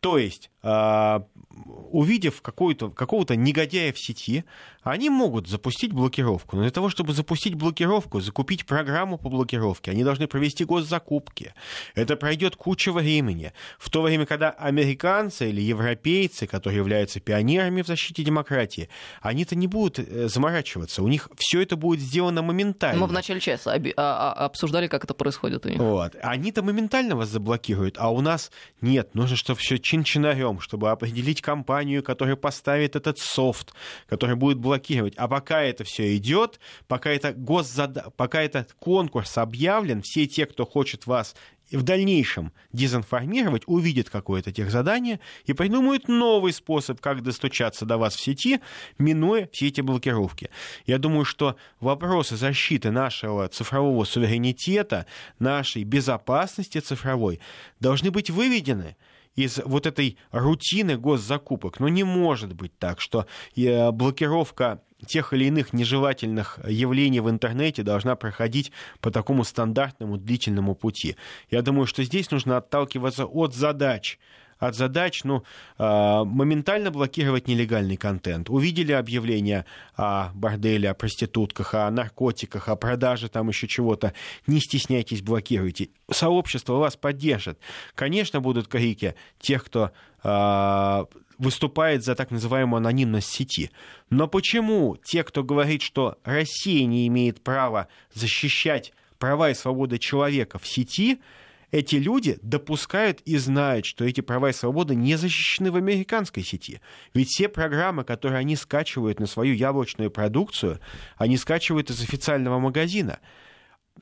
То 0.00 0.16
есть, 0.16 0.50
увидев 0.62 2.42
какого-то 2.42 3.36
негодяя 3.36 3.92
в 3.92 3.98
сети, 3.98 4.44
они 4.82 5.10
могут 5.10 5.48
запустить 5.48 5.92
блокировку. 5.92 6.56
Но 6.56 6.62
для 6.62 6.70
того, 6.70 6.88
чтобы 6.88 7.12
запустить 7.12 7.54
блокировку, 7.54 8.20
закупить 8.20 8.66
программу 8.66 9.18
по 9.18 9.28
блокировке, 9.28 9.90
они 9.90 10.04
должны 10.04 10.26
провести 10.26 10.64
госзакупки. 10.64 11.54
Это 11.94 12.16
пройдет 12.16 12.56
куча 12.56 12.92
времени. 12.92 13.52
В 13.78 13.90
то 13.90 14.02
время, 14.02 14.26
когда 14.26 14.50
американцы 14.50 15.50
или 15.50 15.60
европейцы, 15.60 16.46
которые 16.46 16.78
являются 16.78 17.20
пионерами 17.20 17.82
в 17.82 17.86
защите 17.86 18.22
демократии, 18.22 18.88
они-то 19.20 19.56
не 19.56 19.66
будут 19.66 19.98
э, 19.98 20.28
заморачиваться. 20.28 21.02
У 21.02 21.08
них 21.08 21.28
все 21.36 21.60
это 21.60 21.76
будет 21.76 22.00
сделано 22.00 22.42
моментально. 22.42 23.00
Мы 23.00 23.06
в 23.06 23.12
начале 23.12 23.40
часа 23.40 23.74
а, 23.74 23.82
а, 23.96 24.44
обсуждали, 24.46 24.86
как 24.86 25.04
это 25.04 25.14
происходит 25.14 25.66
у 25.66 25.68
них. 25.68 25.78
Вот. 25.78 26.16
Они-то 26.22 26.62
моментально 26.62 27.16
вас 27.16 27.28
заблокируют, 27.28 27.96
а 27.98 28.10
у 28.10 28.20
нас 28.20 28.50
нет. 28.80 29.14
Нужно, 29.14 29.36
чтобы 29.36 29.58
все 29.60 29.78
чин-чинарем, 29.78 30.57
чтобы 30.60 30.90
определить 30.90 31.40
компанию, 31.42 32.02
которая 32.02 32.36
поставит 32.36 32.96
этот 32.96 33.18
софт, 33.18 33.72
который 34.06 34.36
будет 34.36 34.58
блокировать. 34.58 35.14
А 35.16 35.28
пока 35.28 35.62
это 35.62 35.84
все 35.84 36.16
идет, 36.16 36.60
пока 36.86 37.10
это 37.10 37.32
госзада... 37.32 38.12
пока 38.16 38.42
этот 38.42 38.74
конкурс 38.78 39.38
объявлен, 39.38 40.02
все 40.02 40.26
те, 40.26 40.46
кто 40.46 40.66
хочет 40.66 41.06
вас 41.06 41.34
в 41.76 41.82
дальнейшем 41.82 42.52
дезинформировать, 42.72 43.62
увидят 43.66 44.08
какое-то 44.08 44.52
техзадание 44.52 45.20
и 45.44 45.52
придумают 45.52 46.08
новый 46.08 46.52
способ, 46.52 47.00
как 47.00 47.22
достучаться 47.22 47.84
до 47.84 47.98
вас 47.98 48.16
в 48.16 48.20
сети, 48.20 48.60
минуя 48.98 49.48
все 49.52 49.68
эти 49.68 49.80
блокировки. 49.80 50.50
Я 50.86 50.98
думаю, 50.98 51.24
что 51.24 51.56
вопросы 51.80 52.36
защиты 52.36 52.90
нашего 52.90 53.48
цифрового 53.48 54.04
суверенитета, 54.04 55.06
нашей 55.38 55.84
безопасности 55.84 56.78
цифровой 56.78 57.40
должны 57.80 58.10
быть 58.10 58.30
выведены 58.30 58.96
из 59.38 59.60
вот 59.64 59.86
этой 59.86 60.18
рутины 60.32 60.98
госзакупок. 60.98 61.78
Но 61.78 61.88
не 61.88 62.02
может 62.02 62.54
быть 62.54 62.76
так, 62.78 63.00
что 63.00 63.26
э, 63.54 63.90
блокировка 63.92 64.82
тех 65.06 65.32
или 65.32 65.44
иных 65.44 65.72
нежелательных 65.72 66.58
явлений 66.66 67.20
в 67.20 67.30
интернете 67.30 67.84
должна 67.84 68.16
проходить 68.16 68.72
по 69.00 69.12
такому 69.12 69.44
стандартному 69.44 70.16
длительному 70.16 70.74
пути. 70.74 71.14
Я 71.50 71.62
думаю, 71.62 71.86
что 71.86 72.02
здесь 72.02 72.32
нужно 72.32 72.56
отталкиваться 72.56 73.26
от 73.26 73.54
задач, 73.54 74.18
от 74.58 74.74
задач, 74.74 75.24
ну, 75.24 75.44
а, 75.76 76.24
моментально 76.24 76.90
блокировать 76.90 77.48
нелегальный 77.48 77.96
контент. 77.96 78.50
Увидели 78.50 78.92
объявление 78.92 79.64
о 79.96 80.30
борделе, 80.34 80.90
о 80.90 80.94
проститутках, 80.94 81.74
о 81.74 81.90
наркотиках, 81.90 82.68
о 82.68 82.76
продаже 82.76 83.28
там 83.28 83.48
еще 83.48 83.68
чего-то, 83.68 84.12
не 84.46 84.60
стесняйтесь, 84.60 85.22
блокируйте. 85.22 85.90
Сообщество 86.10 86.74
вас 86.74 86.96
поддержит. 86.96 87.58
Конечно, 87.94 88.40
будут 88.40 88.68
крики 88.68 89.14
тех, 89.38 89.64
кто 89.64 89.92
а, 90.22 91.06
выступает 91.38 92.04
за 92.04 92.14
так 92.14 92.30
называемую 92.30 92.78
анонимность 92.78 93.30
сети. 93.30 93.70
Но 94.10 94.26
почему 94.26 94.96
те, 95.04 95.22
кто 95.22 95.44
говорит, 95.44 95.82
что 95.82 96.18
Россия 96.24 96.84
не 96.86 97.06
имеет 97.06 97.42
права 97.42 97.88
защищать 98.12 98.92
права 99.18 99.50
и 99.50 99.54
свободы 99.54 99.98
человека 99.98 100.58
в 100.58 100.66
сети, 100.66 101.20
эти 101.70 101.96
люди 101.96 102.38
допускают 102.42 103.20
и 103.22 103.36
знают, 103.36 103.84
что 103.84 104.04
эти 104.04 104.20
права 104.20 104.50
и 104.50 104.52
свободы 104.52 104.94
не 104.94 105.16
защищены 105.16 105.70
в 105.70 105.76
американской 105.76 106.42
сети. 106.42 106.80
Ведь 107.14 107.28
все 107.28 107.48
программы, 107.48 108.04
которые 108.04 108.38
они 108.38 108.56
скачивают 108.56 109.20
на 109.20 109.26
свою 109.26 109.54
яблочную 109.54 110.10
продукцию, 110.10 110.80
они 111.16 111.36
скачивают 111.36 111.90
из 111.90 112.02
официального 112.02 112.58
магазина. 112.58 113.20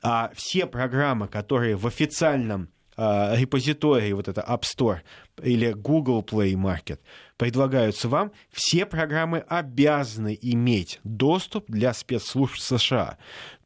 А 0.01 0.31
все 0.35 0.65
программы, 0.65 1.27
которые 1.27 1.75
в 1.75 1.87
официальном 1.87 2.69
э, 2.95 3.35
репозитории, 3.35 4.13
вот 4.13 4.27
это 4.27 4.41
App 4.47 4.61
Store 4.61 4.99
или 5.41 5.71
Google 5.71 6.21
Play 6.21 6.53
Market, 6.53 6.99
предлагаются 7.37 8.07
вам, 8.07 8.31
все 8.51 8.85
программы 8.85 9.39
обязаны 9.39 10.37
иметь 10.41 10.99
доступ 11.03 11.65
для 11.67 11.93
спецслужб 11.93 12.57
США. 12.57 13.17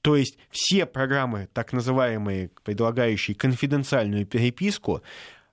То 0.02 0.16
есть 0.16 0.38
все 0.50 0.86
программы, 0.86 1.48
так 1.54 1.74
называемые, 1.74 2.50
предлагающие 2.64 3.36
конфиденциальную 3.36 4.26
переписку, 4.26 5.02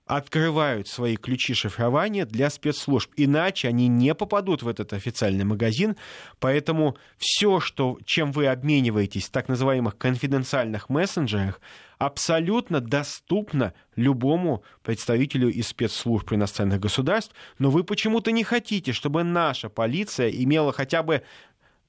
открывают 0.09 0.87
свои 0.87 1.17
ключи 1.17 1.53
шифрования 1.53 2.25
для 2.25 2.49
спецслужб. 2.49 3.11
Иначе 3.15 3.67
они 3.67 3.87
не 3.87 4.15
попадут 4.15 4.63
в 4.63 4.67
этот 4.67 4.91
официальный 4.93 5.45
магазин. 5.45 5.97
Поэтому 6.39 6.97
все, 7.19 7.59
что, 7.59 7.99
чем 8.05 8.31
вы 8.31 8.47
обмениваетесь 8.47 9.27
в 9.27 9.31
так 9.31 9.47
называемых 9.47 9.99
конфиденциальных 9.99 10.89
мессенджерах, 10.89 11.61
абсолютно 11.99 12.79
доступно 12.79 13.75
любому 13.95 14.63
представителю 14.81 15.49
из 15.49 15.67
спецслужб 15.67 16.33
иностранных 16.33 16.79
государств, 16.79 17.35
но 17.59 17.69
вы 17.69 17.83
почему-то 17.83 18.31
не 18.31 18.43
хотите, 18.43 18.93
чтобы 18.93 19.23
наша 19.23 19.69
полиция 19.69 20.29
имела 20.29 20.73
хотя 20.73 21.03
бы 21.03 21.21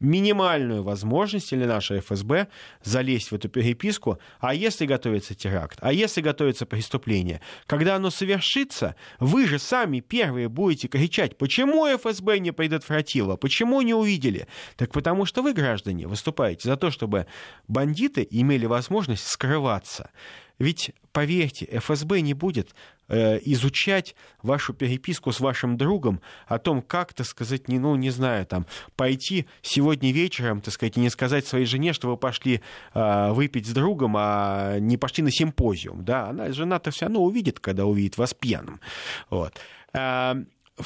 минимальную 0.00 0.82
возможность 0.82 1.52
или 1.52 1.64
наша 1.64 2.00
ФСБ 2.00 2.48
залезть 2.82 3.30
в 3.30 3.34
эту 3.34 3.48
переписку, 3.48 4.18
а 4.40 4.54
если 4.54 4.86
готовится 4.86 5.34
теракт, 5.34 5.78
а 5.80 5.92
если 5.92 6.20
готовится 6.22 6.66
преступление, 6.66 7.40
когда 7.66 7.96
оно 7.96 8.10
совершится, 8.10 8.96
вы 9.18 9.46
же 9.46 9.58
сами 9.58 10.00
первые 10.00 10.48
будете 10.48 10.88
кричать, 10.88 11.36
почему 11.36 11.86
ФСБ 11.86 12.38
не 12.38 12.52
предотвратило, 12.52 13.36
почему 13.36 13.80
не 13.82 13.94
увидели? 13.94 14.48
Так 14.76 14.92
потому 14.92 15.26
что 15.26 15.42
вы, 15.42 15.52
граждане, 15.52 16.06
выступаете 16.06 16.68
за 16.68 16.76
то, 16.76 16.90
чтобы 16.90 17.26
бандиты 17.68 18.26
имели 18.30 18.66
возможность 18.66 19.26
скрываться. 19.26 20.10
Ведь, 20.58 20.92
поверьте, 21.12 21.66
ФСБ 21.78 22.20
не 22.20 22.34
будет 22.34 22.74
изучать 23.10 24.14
вашу 24.42 24.72
переписку 24.72 25.32
с 25.32 25.40
вашим 25.40 25.76
другом 25.76 26.20
о 26.46 26.58
том, 26.58 26.82
как, 26.82 27.12
так 27.12 27.26
сказать, 27.26 27.68
не, 27.68 27.78
ну, 27.78 27.96
не 27.96 28.10
знаю, 28.10 28.46
там, 28.46 28.66
пойти 28.96 29.46
сегодня 29.62 30.12
вечером, 30.12 30.60
так 30.60 30.74
сказать, 30.74 30.96
и 30.96 31.00
не 31.00 31.10
сказать 31.10 31.46
своей 31.46 31.66
жене, 31.66 31.92
что 31.92 32.08
вы 32.08 32.16
пошли 32.16 32.60
э, 32.94 33.32
выпить 33.32 33.66
с 33.66 33.72
другом, 33.72 34.14
а 34.16 34.78
не 34.78 34.96
пошли 34.96 35.22
на 35.22 35.30
симпозиум, 35.30 36.04
да, 36.04 36.28
она, 36.28 36.52
жена-то 36.52 36.90
все 36.90 37.06
равно 37.06 37.22
увидит, 37.22 37.60
когда 37.60 37.84
увидит 37.84 38.18
вас 38.18 38.34
пьяным, 38.34 38.80
вот. 39.28 39.58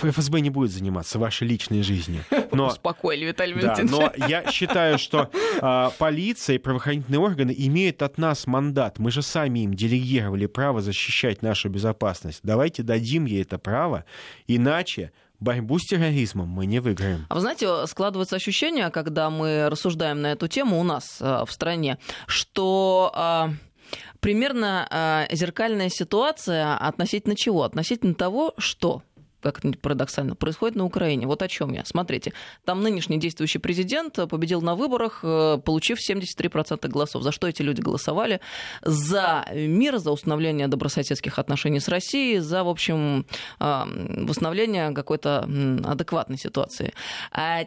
Э, 0.02 0.10
ФСБ 0.10 0.40
не 0.40 0.50
будет 0.50 0.70
заниматься 0.70 1.18
вашей 1.18 1.46
личной 1.46 1.82
жизнью. 1.82 2.24
Но, 2.52 2.68
Успокоили, 2.68 3.26
Виталий 3.26 3.54
да, 3.60 3.76
но 3.82 4.12
я 4.28 4.50
считаю, 4.50 4.98
что 4.98 5.30
а, 5.60 5.90
полиция 5.98 6.56
и 6.56 6.58
правоохранительные 6.58 7.18
органы 7.20 7.54
имеют 7.56 8.02
от 8.02 8.18
нас 8.18 8.46
мандат. 8.46 8.98
Мы 8.98 9.10
же 9.10 9.22
сами 9.22 9.60
им 9.60 9.74
делегировали 9.74 10.46
право 10.46 10.80
защищать 10.80 11.42
нашу 11.42 11.68
безопасность. 11.68 12.40
Давайте 12.42 12.82
дадим 12.82 13.24
ей 13.24 13.42
это 13.42 13.58
право, 13.58 14.04
иначе 14.46 15.12
борьбу 15.40 15.78
с 15.78 15.84
терроризмом 15.84 16.48
мы 16.48 16.66
не 16.66 16.80
выиграем. 16.80 17.26
А 17.28 17.34
вы 17.34 17.40
знаете, 17.40 17.86
складывается 17.86 18.36
ощущение, 18.36 18.90
когда 18.90 19.30
мы 19.30 19.68
рассуждаем 19.68 20.22
на 20.22 20.32
эту 20.32 20.48
тему 20.48 20.80
у 20.80 20.84
нас 20.84 21.18
а, 21.20 21.44
в 21.44 21.52
стране, 21.52 21.98
что 22.26 23.10
а, 23.14 23.50
примерно 24.20 24.86
а, 24.90 25.26
зеркальная 25.30 25.88
ситуация 25.88 26.76
относительно 26.76 27.36
чего? 27.36 27.64
Относительно 27.64 28.14
того, 28.14 28.54
что 28.58 29.02
как 29.52 29.64
это 29.64 29.78
парадоксально, 29.78 30.34
происходит 30.34 30.76
на 30.76 30.84
Украине. 30.84 31.26
Вот 31.26 31.42
о 31.42 31.48
чем 31.48 31.72
я. 31.72 31.84
Смотрите, 31.84 32.32
там 32.64 32.82
нынешний 32.82 33.18
действующий 33.18 33.58
президент 33.58 34.18
победил 34.28 34.62
на 34.62 34.74
выборах, 34.74 35.20
э, 35.22 35.58
получив 35.64 35.98
73% 36.00 36.88
голосов. 36.88 37.22
За 37.22 37.32
что 37.32 37.46
эти 37.46 37.62
люди 37.62 37.80
голосовали? 37.80 38.40
За 38.82 39.46
мир, 39.52 39.98
за 39.98 40.10
установление 40.10 40.68
добрососедских 40.68 41.38
отношений 41.38 41.80
с 41.80 41.88
Россией, 41.88 42.38
за, 42.40 42.64
в 42.64 42.68
общем, 42.68 43.26
восстановление 43.58 44.92
какой-то 44.92 45.48
адекватной 45.84 46.38
ситуации. 46.38 46.92
А 47.32 47.66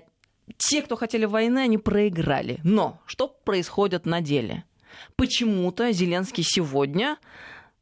те, 0.58 0.82
кто 0.82 0.96
хотели 0.96 1.26
войны, 1.26 1.60
они 1.60 1.78
проиграли. 1.78 2.60
Но 2.64 3.00
что 3.06 3.28
происходит 3.28 4.06
на 4.06 4.22
деле? 4.22 4.64
Почему-то 5.16 5.92
Зеленский 5.92 6.44
сегодня 6.44 7.18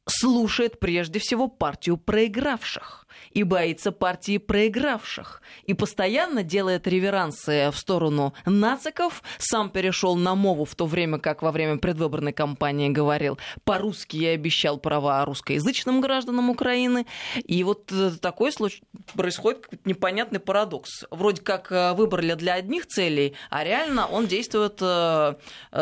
слушает 0.08 0.80
прежде 0.80 1.20
всего 1.20 1.48
партию 1.48 1.98
проигравших 1.98 3.05
и 3.32 3.44
боится 3.44 3.92
партии 3.92 4.38
проигравших. 4.38 5.42
И 5.66 5.74
постоянно 5.74 6.44
делает 6.44 6.88
реверансы 6.88 7.70
в 7.72 7.78
сторону 7.78 8.34
нациков. 8.46 9.24
Сам 9.38 9.70
перешел 9.70 10.16
на 10.16 10.36
мову 10.36 10.66
в 10.66 10.76
то 10.76 10.86
время, 10.86 11.20
как 11.20 11.42
во 11.42 11.52
время 11.52 11.78
предвыборной 11.78 12.34
кампании 12.34 12.90
говорил 12.90 13.38
по-русски 13.64 14.18
я 14.18 14.32
обещал 14.32 14.78
права 14.78 15.24
русскоязычным 15.26 16.02
гражданам 16.02 16.50
Украины. 16.50 17.06
И 17.44 17.64
вот 17.64 17.92
э, 17.92 18.12
такой 18.22 18.52
случай 18.52 18.84
происходит 19.14 19.68
непонятный 19.86 20.40
парадокс. 20.40 21.06
Вроде 21.12 21.42
как 21.42 21.72
э, 21.72 21.94
выбрали 21.94 22.34
для 22.34 22.54
одних 22.54 22.88
целей, 22.88 23.34
а 23.50 23.64
реально 23.64 24.08
он 24.08 24.28
действует 24.28 24.78
э, 24.82 25.36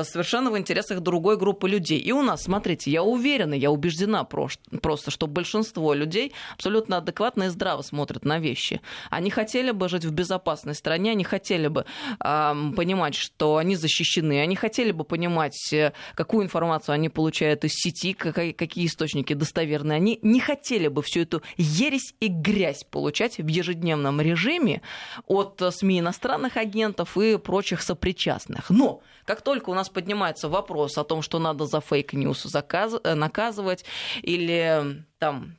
совершенно 0.04 0.52
в 0.52 0.58
интересах 0.58 1.02
другой 1.02 1.38
группы 1.38 1.70
людей. 1.70 2.00
И 2.00 2.12
у 2.12 2.22
нас, 2.22 2.44
смотрите, 2.44 2.92
я 2.92 3.04
уверена, 3.04 3.54
я 3.54 3.72
убеждена 3.72 4.24
просто, 4.24 5.12
что 5.12 5.28
большинство 5.28 5.94
людей 5.94 6.34
абсолютно 6.54 6.98
адекватно 6.98 7.23
адекватно 7.24 7.44
и 7.44 7.48
здраво 7.50 7.82
смотрят 7.82 8.26
на 8.26 8.40
вещи. 8.40 8.82
Они 9.10 9.30
хотели 9.30 9.72
бы 9.72 9.90
жить 9.90 10.06
в 10.06 10.12
безопасной 10.12 10.76
стране, 10.76 11.12
они 11.12 11.24
хотели 11.24 11.68
бы 11.68 11.86
э, 12.20 12.54
понимать, 12.76 13.16
что 13.16 13.58
они 13.58 13.76
защищены, 13.76 14.42
они 14.42 14.56
хотели 14.56 14.92
бы 14.92 15.04
понимать, 15.04 15.74
э, 15.74 15.94
какую 16.16 16.46
информацию 16.46 16.94
они 16.94 17.10
получают 17.10 17.64
из 17.64 17.72
сети, 17.74 18.14
какие, 18.14 18.52
какие 18.52 18.86
источники 18.86 19.34
достоверные. 19.34 19.98
Они 19.98 20.20
не 20.22 20.40
хотели 20.40 20.90
бы 20.90 21.02
всю 21.02 21.22
эту 21.22 21.42
ересь 21.58 22.14
и 22.20 22.28
грязь 22.28 22.84
получать 22.84 23.38
в 23.38 23.48
ежедневном 23.48 24.22
режиме 24.22 24.82
от 25.28 25.62
э, 25.62 25.72
СМИ 25.72 26.00
иностранных 26.00 26.58
агентов 26.58 27.18
и 27.18 27.38
прочих 27.38 27.82
сопричастных. 27.82 28.70
Но 28.70 29.02
как 29.26 29.42
только 29.42 29.70
у 29.70 29.74
нас 29.74 29.90
поднимается 29.90 30.50
вопрос 30.50 30.98
о 30.98 31.04
том, 31.04 31.22
что 31.22 31.40
надо 31.40 31.66
за 31.66 31.80
fake 31.80 32.13
news 32.13 32.46
э, 32.54 33.14
наказывать 33.16 33.86
или 34.22 35.04
там 35.20 35.56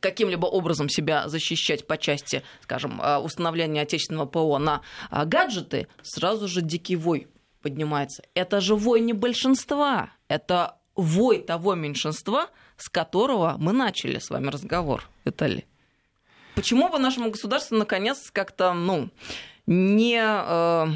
каким-либо 0.00 0.46
образом 0.46 0.88
себя 0.88 1.28
защищать 1.28 1.86
по 1.86 1.96
части, 1.96 2.42
скажем, 2.62 3.00
э, 3.00 3.18
установления 3.18 3.82
отечественного 3.82 4.26
ПО 4.26 4.58
на 4.58 4.82
э, 5.10 5.24
гаджеты, 5.24 5.88
сразу 6.02 6.48
же 6.48 6.62
дикий 6.62 6.96
вой 6.96 7.28
поднимается. 7.62 8.22
Это 8.34 8.60
же 8.60 8.74
вой 8.74 9.00
не 9.00 9.12
большинства, 9.12 10.10
это 10.28 10.78
вой 10.94 11.40
того 11.40 11.74
меньшинства, 11.74 12.48
с 12.76 12.88
которого 12.88 13.56
мы 13.58 13.72
начали 13.72 14.18
с 14.18 14.30
вами 14.30 14.48
разговор, 14.48 15.04
Виталий. 15.24 15.66
Почему 16.54 16.88
бы 16.88 16.98
нашему 16.98 17.30
государству 17.30 17.76
наконец 17.76 18.30
как-то, 18.30 18.72
ну, 18.72 19.10
не 19.66 20.18
э, 20.18 20.86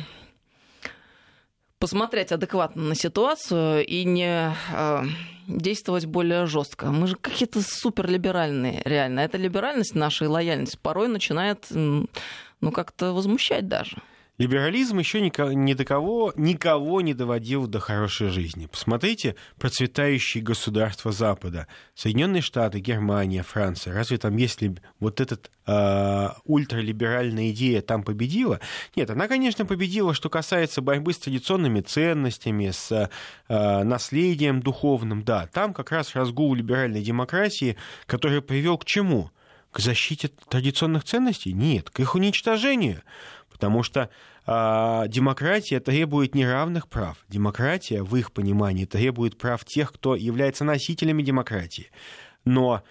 посмотреть 1.80 2.30
адекватно 2.30 2.82
на 2.82 2.94
ситуацию 2.94 3.84
и 3.84 4.04
не 4.04 4.54
э, 4.72 5.02
действовать 5.48 6.04
более 6.04 6.46
жестко. 6.46 6.86
Мы 6.86 7.08
же 7.08 7.16
какие-то 7.16 7.62
суперлиберальные, 7.62 8.82
реально. 8.84 9.20
Эта 9.20 9.38
либеральность, 9.38 9.94
наша 9.94 10.28
лояльность 10.30 10.78
порой 10.78 11.08
начинает 11.08 11.66
ну, 11.70 12.72
как-то 12.72 13.12
возмущать 13.12 13.66
даже. 13.66 13.96
Либерализм 14.40 14.98
еще 14.98 15.20
никого, 15.20 15.52
ни 15.52 15.74
до 15.74 15.84
кого, 15.84 16.32
никого 16.34 17.02
не 17.02 17.12
доводил 17.12 17.66
до 17.66 17.78
хорошей 17.78 18.30
жизни. 18.30 18.64
Посмотрите 18.64 19.36
процветающие 19.58 20.42
государства 20.42 21.12
Запада. 21.12 21.66
Соединенные 21.94 22.40
Штаты, 22.40 22.78
Германия, 22.78 23.42
Франция. 23.42 23.92
Разве 23.92 24.16
там 24.16 24.38
есть 24.38 24.62
вот 24.98 25.20
эта 25.20 25.38
э, 25.66 26.28
ультралиберальная 26.46 27.50
идея 27.50 27.82
там 27.82 28.02
победила? 28.02 28.60
Нет, 28.96 29.10
она, 29.10 29.28
конечно, 29.28 29.66
победила, 29.66 30.14
что 30.14 30.30
касается 30.30 30.80
борьбы 30.80 31.12
с 31.12 31.18
традиционными 31.18 31.82
ценностями, 31.82 32.70
с 32.70 33.10
э, 33.46 33.82
наследием 33.84 34.62
духовным. 34.62 35.22
Да, 35.22 35.48
там 35.48 35.74
как 35.74 35.92
раз 35.92 36.14
разгул 36.14 36.54
либеральной 36.54 37.02
демократии, 37.02 37.76
который 38.06 38.40
привел 38.40 38.78
к 38.78 38.86
чему? 38.86 39.32
К 39.70 39.80
защите 39.80 40.30
традиционных 40.48 41.04
ценностей? 41.04 41.52
Нет, 41.52 41.90
к 41.90 42.00
их 42.00 42.14
уничтожению. 42.14 43.02
Потому 43.60 43.82
что 43.82 44.08
э, 44.46 45.04
демократия 45.08 45.80
требует 45.80 46.34
неравных 46.34 46.88
прав. 46.88 47.18
Демократия, 47.28 48.02
в 48.02 48.16
их 48.16 48.32
понимании, 48.32 48.86
требует 48.86 49.36
прав 49.36 49.66
тех, 49.66 49.92
кто 49.92 50.16
является 50.16 50.64
носителями 50.64 51.22
демократии. 51.22 51.90
Но 52.46 52.82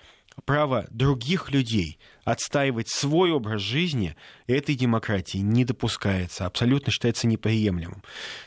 право 0.46 0.86
других 0.92 1.50
людей 1.50 1.98
отстаивать 2.24 2.90
свой 2.90 3.32
образ 3.32 3.62
жизни 3.62 4.16
этой 4.48 4.76
демократии 4.76 5.40
не 5.40 5.66
допускается, 5.66 6.46
абсолютно 6.46 6.92
считается 6.92 7.28
неприемлемым. 7.28 8.04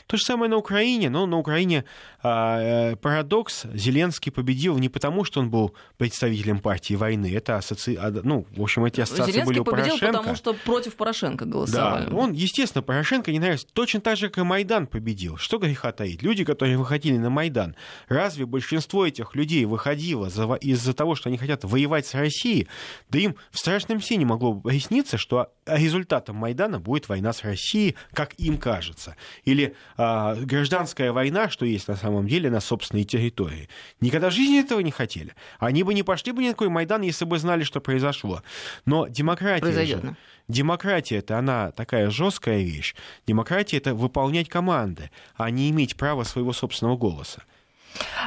То 0.07 0.17
же 0.17 0.23
самое 0.23 0.49
на 0.49 0.57
Украине, 0.57 1.09
но 1.09 1.25
на 1.25 1.37
Украине 1.37 1.85
а, 2.21 2.91
э, 2.91 2.95
парадокс, 2.95 3.65
Зеленский 3.73 4.31
победил 4.31 4.77
не 4.77 4.89
потому, 4.89 5.23
что 5.23 5.39
он 5.39 5.49
был 5.49 5.75
представителем 5.97 6.59
партии 6.59 6.95
войны, 6.95 7.33
это 7.33 7.57
ассоци... 7.57 7.97
Ну, 8.23 8.45
в 8.55 8.61
общем, 8.61 8.85
эти 8.85 9.01
ассоциации 9.01 9.31
Зеленский 9.31 9.47
были 9.47 9.59
у 9.59 9.63
победил, 9.63 9.97
Порошенко. 9.97 10.17
потому 10.17 10.35
что 10.35 10.53
против 10.53 10.95
Порошенко 10.95 11.45
голосовали. 11.45 12.09
Да, 12.09 12.15
он, 12.15 12.33
естественно, 12.33 12.81
Порошенко 12.81 13.31
не 13.31 13.39
нравится. 13.39 13.67
Точно 13.73 14.01
так 14.01 14.17
же, 14.17 14.29
как 14.29 14.39
и 14.39 14.43
Майдан 14.43 14.87
победил. 14.87 15.37
Что 15.37 15.57
греха 15.57 15.91
таить? 15.91 16.21
Люди, 16.21 16.43
которые 16.43 16.77
выходили 16.77 17.17
на 17.17 17.29
Майдан, 17.29 17.75
разве 18.07 18.45
большинство 18.45 19.05
этих 19.05 19.35
людей 19.35 19.65
выходило 19.65 20.27
из-за 20.57 20.93
того, 20.93 21.15
что 21.15 21.29
они 21.29 21.37
хотят 21.37 21.63
воевать 21.63 22.05
с 22.05 22.13
Россией? 22.13 22.67
Да 23.09 23.19
им 23.19 23.35
в 23.51 23.59
страшном 23.63 24.01
сне 24.01 24.17
не 24.17 24.25
могло 24.25 24.51
бы 24.51 24.61
поясниться, 24.61 25.17
что 25.17 25.53
результатом 25.65 26.35
Майдана 26.35 26.81
будет 26.81 27.07
война 27.07 27.31
с 27.31 27.43
Россией, 27.43 27.95
как 28.11 28.33
им 28.33 28.57
кажется. 28.57 29.15
Или 29.45 29.73
а, 29.95 30.35
гражданская 30.35 31.13
война, 31.13 31.49
что 31.49 31.65
есть 31.65 31.87
на 31.87 31.95
самом 31.95 32.27
деле 32.27 32.49
на 32.49 32.59
собственной 32.59 33.05
территории. 33.05 33.69
Никогда 34.01 34.29
в 34.29 34.33
жизни 34.33 34.59
этого 34.59 34.81
не 34.81 34.91
хотели. 34.91 35.33
Они 35.59 35.83
бы 35.83 35.93
не 35.93 36.03
пошли 36.03 36.33
бы 36.33 36.43
ни 36.43 36.47
на 36.47 36.53
какой 36.53 36.67
Майдан, 36.67 37.03
если 37.03 37.23
бы 37.23 37.39
знали, 37.39 37.63
что 37.63 37.79
произошло. 37.79 38.43
Но 38.85 39.07
демократия 39.07 39.85
же... 39.85 40.17
Демократия 40.49 41.19
это 41.19 41.39
она 41.39 41.71
такая 41.71 42.09
жесткая 42.09 42.63
вещь. 42.63 42.95
Демократия 43.25 43.77
это 43.77 43.95
выполнять 43.95 44.49
команды, 44.49 45.09
а 45.37 45.49
не 45.49 45.69
иметь 45.69 45.95
права 45.95 46.23
своего 46.23 46.51
собственного 46.51 46.97
голоса. 46.97 47.43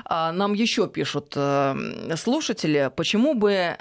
А, 0.07 0.32
нам 0.32 0.55
еще 0.55 0.89
пишут 0.89 1.34
э, 1.37 2.16
слушатели, 2.16 2.91
почему 2.97 3.34
бы 3.34 3.76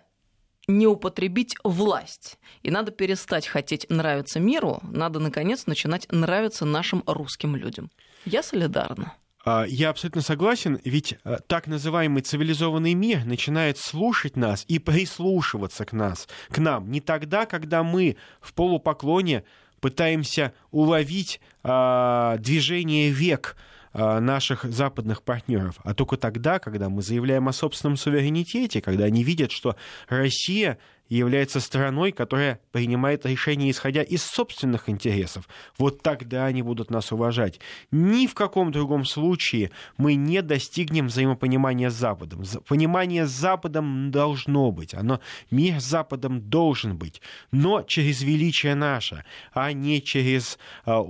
не 0.67 0.87
употребить 0.87 1.55
власть. 1.63 2.37
И 2.63 2.71
надо 2.71 2.91
перестать 2.91 3.47
хотеть 3.47 3.87
нравиться 3.89 4.39
миру, 4.39 4.79
надо, 4.83 5.19
наконец, 5.19 5.65
начинать 5.67 6.07
нравиться 6.11 6.65
нашим 6.65 7.03
русским 7.05 7.55
людям. 7.55 7.91
Я 8.25 8.41
солидарна. 8.43 9.13
А, 9.45 9.65
я 9.67 9.91
абсолютно 9.91 10.21
согласен, 10.21 10.79
ведь 10.83 11.17
э, 11.23 11.37
так 11.45 11.67
называемый 11.67 12.23
цивилизованный 12.23 12.95
мир 12.95 13.25
начинает 13.25 13.77
слушать 13.77 14.35
нас 14.35 14.65
и 14.67 14.79
прислушиваться 14.79 15.85
к 15.85 15.93
нас, 15.93 16.27
к 16.49 16.57
нам 16.57 16.89
не 16.89 16.99
тогда, 16.99 17.45
когда 17.45 17.83
мы 17.83 18.17
в 18.41 18.53
полупоклоне 18.53 19.43
пытаемся 19.81 20.53
уловить 20.71 21.39
а, 21.61 22.37
движение 22.37 23.11
век, 23.11 23.55
наших 23.95 24.65
западных 24.65 25.23
партнеров, 25.23 25.79
а 25.83 25.93
только 25.93 26.17
тогда, 26.17 26.59
когда 26.59 26.89
мы 26.89 27.01
заявляем 27.01 27.47
о 27.47 27.53
собственном 27.53 27.95
суверенитете, 27.95 28.81
когда 28.81 29.05
они 29.05 29.23
видят, 29.23 29.51
что 29.51 29.77
Россия 30.09 30.77
является 31.09 31.59
страной, 31.59 32.11
которая 32.11 32.59
принимает 32.71 33.25
решения, 33.25 33.69
исходя 33.69 34.01
из 34.01 34.23
собственных 34.23 34.89
интересов. 34.89 35.47
Вот 35.77 36.01
тогда 36.01 36.45
они 36.45 36.61
будут 36.61 36.89
нас 36.89 37.11
уважать. 37.11 37.59
Ни 37.91 38.27
в 38.27 38.33
каком 38.33 38.71
другом 38.71 39.05
случае 39.05 39.71
мы 39.97 40.15
не 40.15 40.41
достигнем 40.41 41.07
взаимопонимания 41.07 41.89
с 41.89 41.93
Западом. 41.93 42.43
Понимание 42.67 43.25
с 43.25 43.31
Западом 43.31 44.11
должно 44.11 44.71
быть. 44.71 44.93
Оно, 44.93 45.19
мир 45.51 45.79
с 45.79 45.85
Западом 45.85 46.41
должен 46.41 46.97
быть. 46.97 47.21
Но 47.51 47.83
через 47.83 48.21
величие 48.21 48.75
наше, 48.75 49.25
а 49.53 49.71
не 49.73 50.01
через 50.01 50.57
а, 50.85 51.03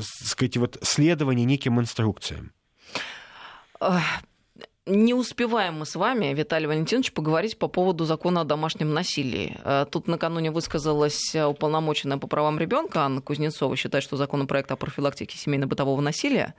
сказать, 0.00 0.56
вот, 0.56 0.78
следование 0.82 1.44
неким 1.44 1.80
инструкциям. 1.80 2.52
Не 4.88 5.14
успеваем 5.14 5.80
мы 5.80 5.84
с 5.84 5.96
вами, 5.96 6.32
Виталий 6.32 6.68
Валентинович, 6.68 7.12
поговорить 7.12 7.58
по 7.58 7.66
поводу 7.66 8.04
закона 8.04 8.42
о 8.42 8.44
домашнем 8.44 8.94
насилии. 8.94 9.58
Э, 9.64 9.84
тут 9.90 10.06
накануне 10.06 10.52
высказалась 10.52 11.34
уполномоченная 11.34 12.18
по 12.18 12.28
правам 12.28 12.56
ребенка 12.60 13.00
Анна 13.00 13.20
Кузнецова, 13.20 13.74
считает, 13.74 14.04
что 14.04 14.16
законопроект 14.16 14.70
о 14.70 14.76
профилактике 14.76 15.36
семейно-бытового 15.38 16.00
насилия 16.00 16.54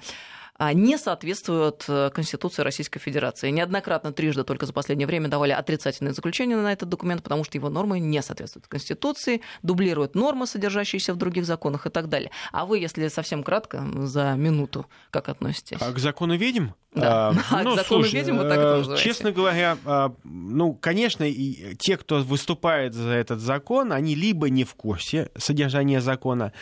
а, 0.57 0.73
не 0.73 0.97
соответствуют 0.97 1.85
э, 1.87 2.09
Конституции 2.13 2.63
Российской 2.63 2.99
Федерации. 2.99 3.49
Неоднократно, 3.49 4.11
трижды 4.11 4.43
только 4.43 4.65
за 4.65 4.73
последнее 4.73 5.07
время 5.07 5.29
давали 5.29 5.51
отрицательные 5.51 6.13
заключения 6.13 6.57
на 6.57 6.73
этот 6.73 6.89
документ, 6.89 7.23
потому 7.23 7.43
что 7.43 7.57
его 7.57 7.69
нормы 7.69 7.99
не 7.99 8.21
соответствуют 8.21 8.67
Конституции, 8.67 9.41
дублируют 9.61 10.15
нормы, 10.15 10.47
содержащиеся 10.47 11.13
в 11.13 11.17
других 11.17 11.45
законах 11.45 11.85
и 11.85 11.89
так 11.89 12.09
далее. 12.09 12.31
А 12.51 12.65
вы, 12.65 12.79
если 12.79 13.07
совсем 13.07 13.43
кратко, 13.43 13.85
за 13.95 14.33
минуту, 14.33 14.87
как 15.11 15.29
относитесь? 15.29 15.77
А 15.79 15.91
к 15.91 15.99
закону 15.99 16.35
ведьм? 16.35 16.69
Да, 16.99 17.33
а, 17.51 17.63
ну, 17.63 17.77
слушай, 17.77 18.15
ведьм 18.15 18.37
вот 18.37 18.49
так 18.49 18.57
это 18.57 18.93
э. 18.93 18.97
Честно 18.97 19.31
говоря, 19.31 19.77
а, 19.85 20.13
ну, 20.23 20.73
конечно, 20.73 21.23
и 21.23 21.75
те, 21.75 21.97
кто 21.97 22.19
выступает 22.19 22.93
за 22.93 23.11
этот 23.11 23.39
закон, 23.39 23.93
они 23.93 24.15
либо 24.15 24.49
не 24.49 24.63
в 24.63 24.75
курсе 24.75 25.29
содержания 25.37 26.01
закона, 26.01 26.53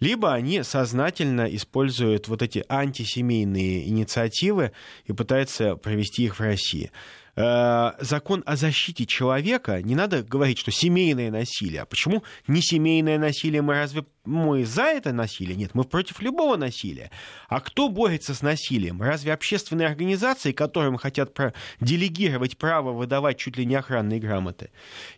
либо 0.00 0.32
они 0.32 0.62
сознательно 0.62 1.46
используют 1.54 2.28
вот 2.28 2.42
эти 2.42 2.64
антисемейные 2.68 3.88
инициативы 3.88 4.72
и 5.06 5.12
пытаются 5.12 5.76
провести 5.76 6.24
их 6.24 6.36
в 6.38 6.40
России 6.40 6.90
закон 7.38 8.42
о 8.46 8.56
защите 8.56 9.06
человека, 9.06 9.80
не 9.82 9.94
надо 9.94 10.24
говорить, 10.24 10.58
что 10.58 10.72
семейное 10.72 11.30
насилие. 11.30 11.82
А 11.82 11.86
почему 11.86 12.24
не 12.48 12.60
семейное 12.60 13.18
насилие? 13.18 13.62
Мы 13.62 13.74
разве 13.74 14.04
мы 14.24 14.64
за 14.64 14.82
это 14.82 15.12
насилие? 15.12 15.54
Нет, 15.54 15.70
мы 15.74 15.84
против 15.84 16.20
любого 16.20 16.56
насилия. 16.56 17.10
А 17.48 17.60
кто 17.60 17.88
борется 17.88 18.34
с 18.34 18.42
насилием? 18.42 19.00
Разве 19.00 19.32
общественные 19.32 19.86
организации, 19.86 20.52
которым 20.52 20.96
хотят 20.96 21.36
делегировать 21.80 22.58
право 22.58 22.92
выдавать 22.92 23.38
чуть 23.38 23.56
ли 23.56 23.64
не 23.64 23.76
охранные 23.76 24.18
грамоты? 24.18 24.70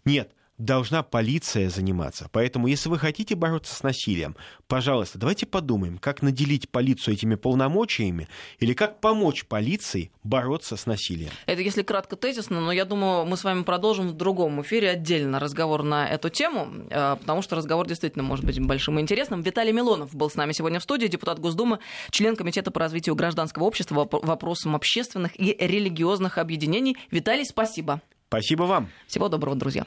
Нет 0.04 0.32
должна 0.60 1.02
полиция 1.02 1.70
заниматься. 1.70 2.28
Поэтому, 2.32 2.66
если 2.66 2.88
вы 2.88 2.98
хотите 2.98 3.34
бороться 3.34 3.74
с 3.74 3.82
насилием, 3.82 4.36
пожалуйста, 4.68 5.18
давайте 5.18 5.46
подумаем, 5.46 5.98
как 5.98 6.22
наделить 6.22 6.68
полицию 6.70 7.14
этими 7.14 7.34
полномочиями 7.34 8.28
или 8.58 8.74
как 8.74 9.00
помочь 9.00 9.44
полиции 9.46 10.10
бороться 10.22 10.76
с 10.76 10.86
насилием. 10.86 11.30
Это 11.46 11.62
если 11.62 11.82
кратко 11.82 12.16
тезисно, 12.16 12.60
но 12.60 12.72
я 12.72 12.84
думаю, 12.84 13.24
мы 13.24 13.36
с 13.36 13.44
вами 13.44 13.62
продолжим 13.62 14.08
в 14.08 14.12
другом 14.12 14.60
эфире 14.62 14.90
отдельно 14.90 15.40
разговор 15.40 15.82
на 15.82 16.08
эту 16.08 16.28
тему, 16.28 16.68
э, 16.90 17.16
потому 17.18 17.42
что 17.42 17.56
разговор 17.56 17.86
действительно 17.86 18.22
может 18.22 18.44
быть 18.44 18.60
большим 18.60 18.98
и 18.98 19.02
интересным. 19.02 19.42
Виталий 19.42 19.72
Милонов 19.72 20.14
был 20.14 20.30
с 20.30 20.34
нами 20.34 20.52
сегодня 20.52 20.78
в 20.78 20.82
студии, 20.82 21.06
депутат 21.06 21.38
Госдумы, 21.38 21.78
член 22.10 22.36
Комитета 22.36 22.70
по 22.70 22.80
развитию 22.80 23.14
гражданского 23.14 23.64
общества 23.64 24.08
вопросам 24.10 24.76
общественных 24.76 25.38
и 25.40 25.56
религиозных 25.58 26.38
объединений. 26.38 26.96
Виталий, 27.10 27.44
спасибо. 27.44 28.02
Спасибо 28.28 28.64
вам. 28.64 28.90
Всего 29.08 29.28
доброго, 29.28 29.56
друзья. 29.56 29.86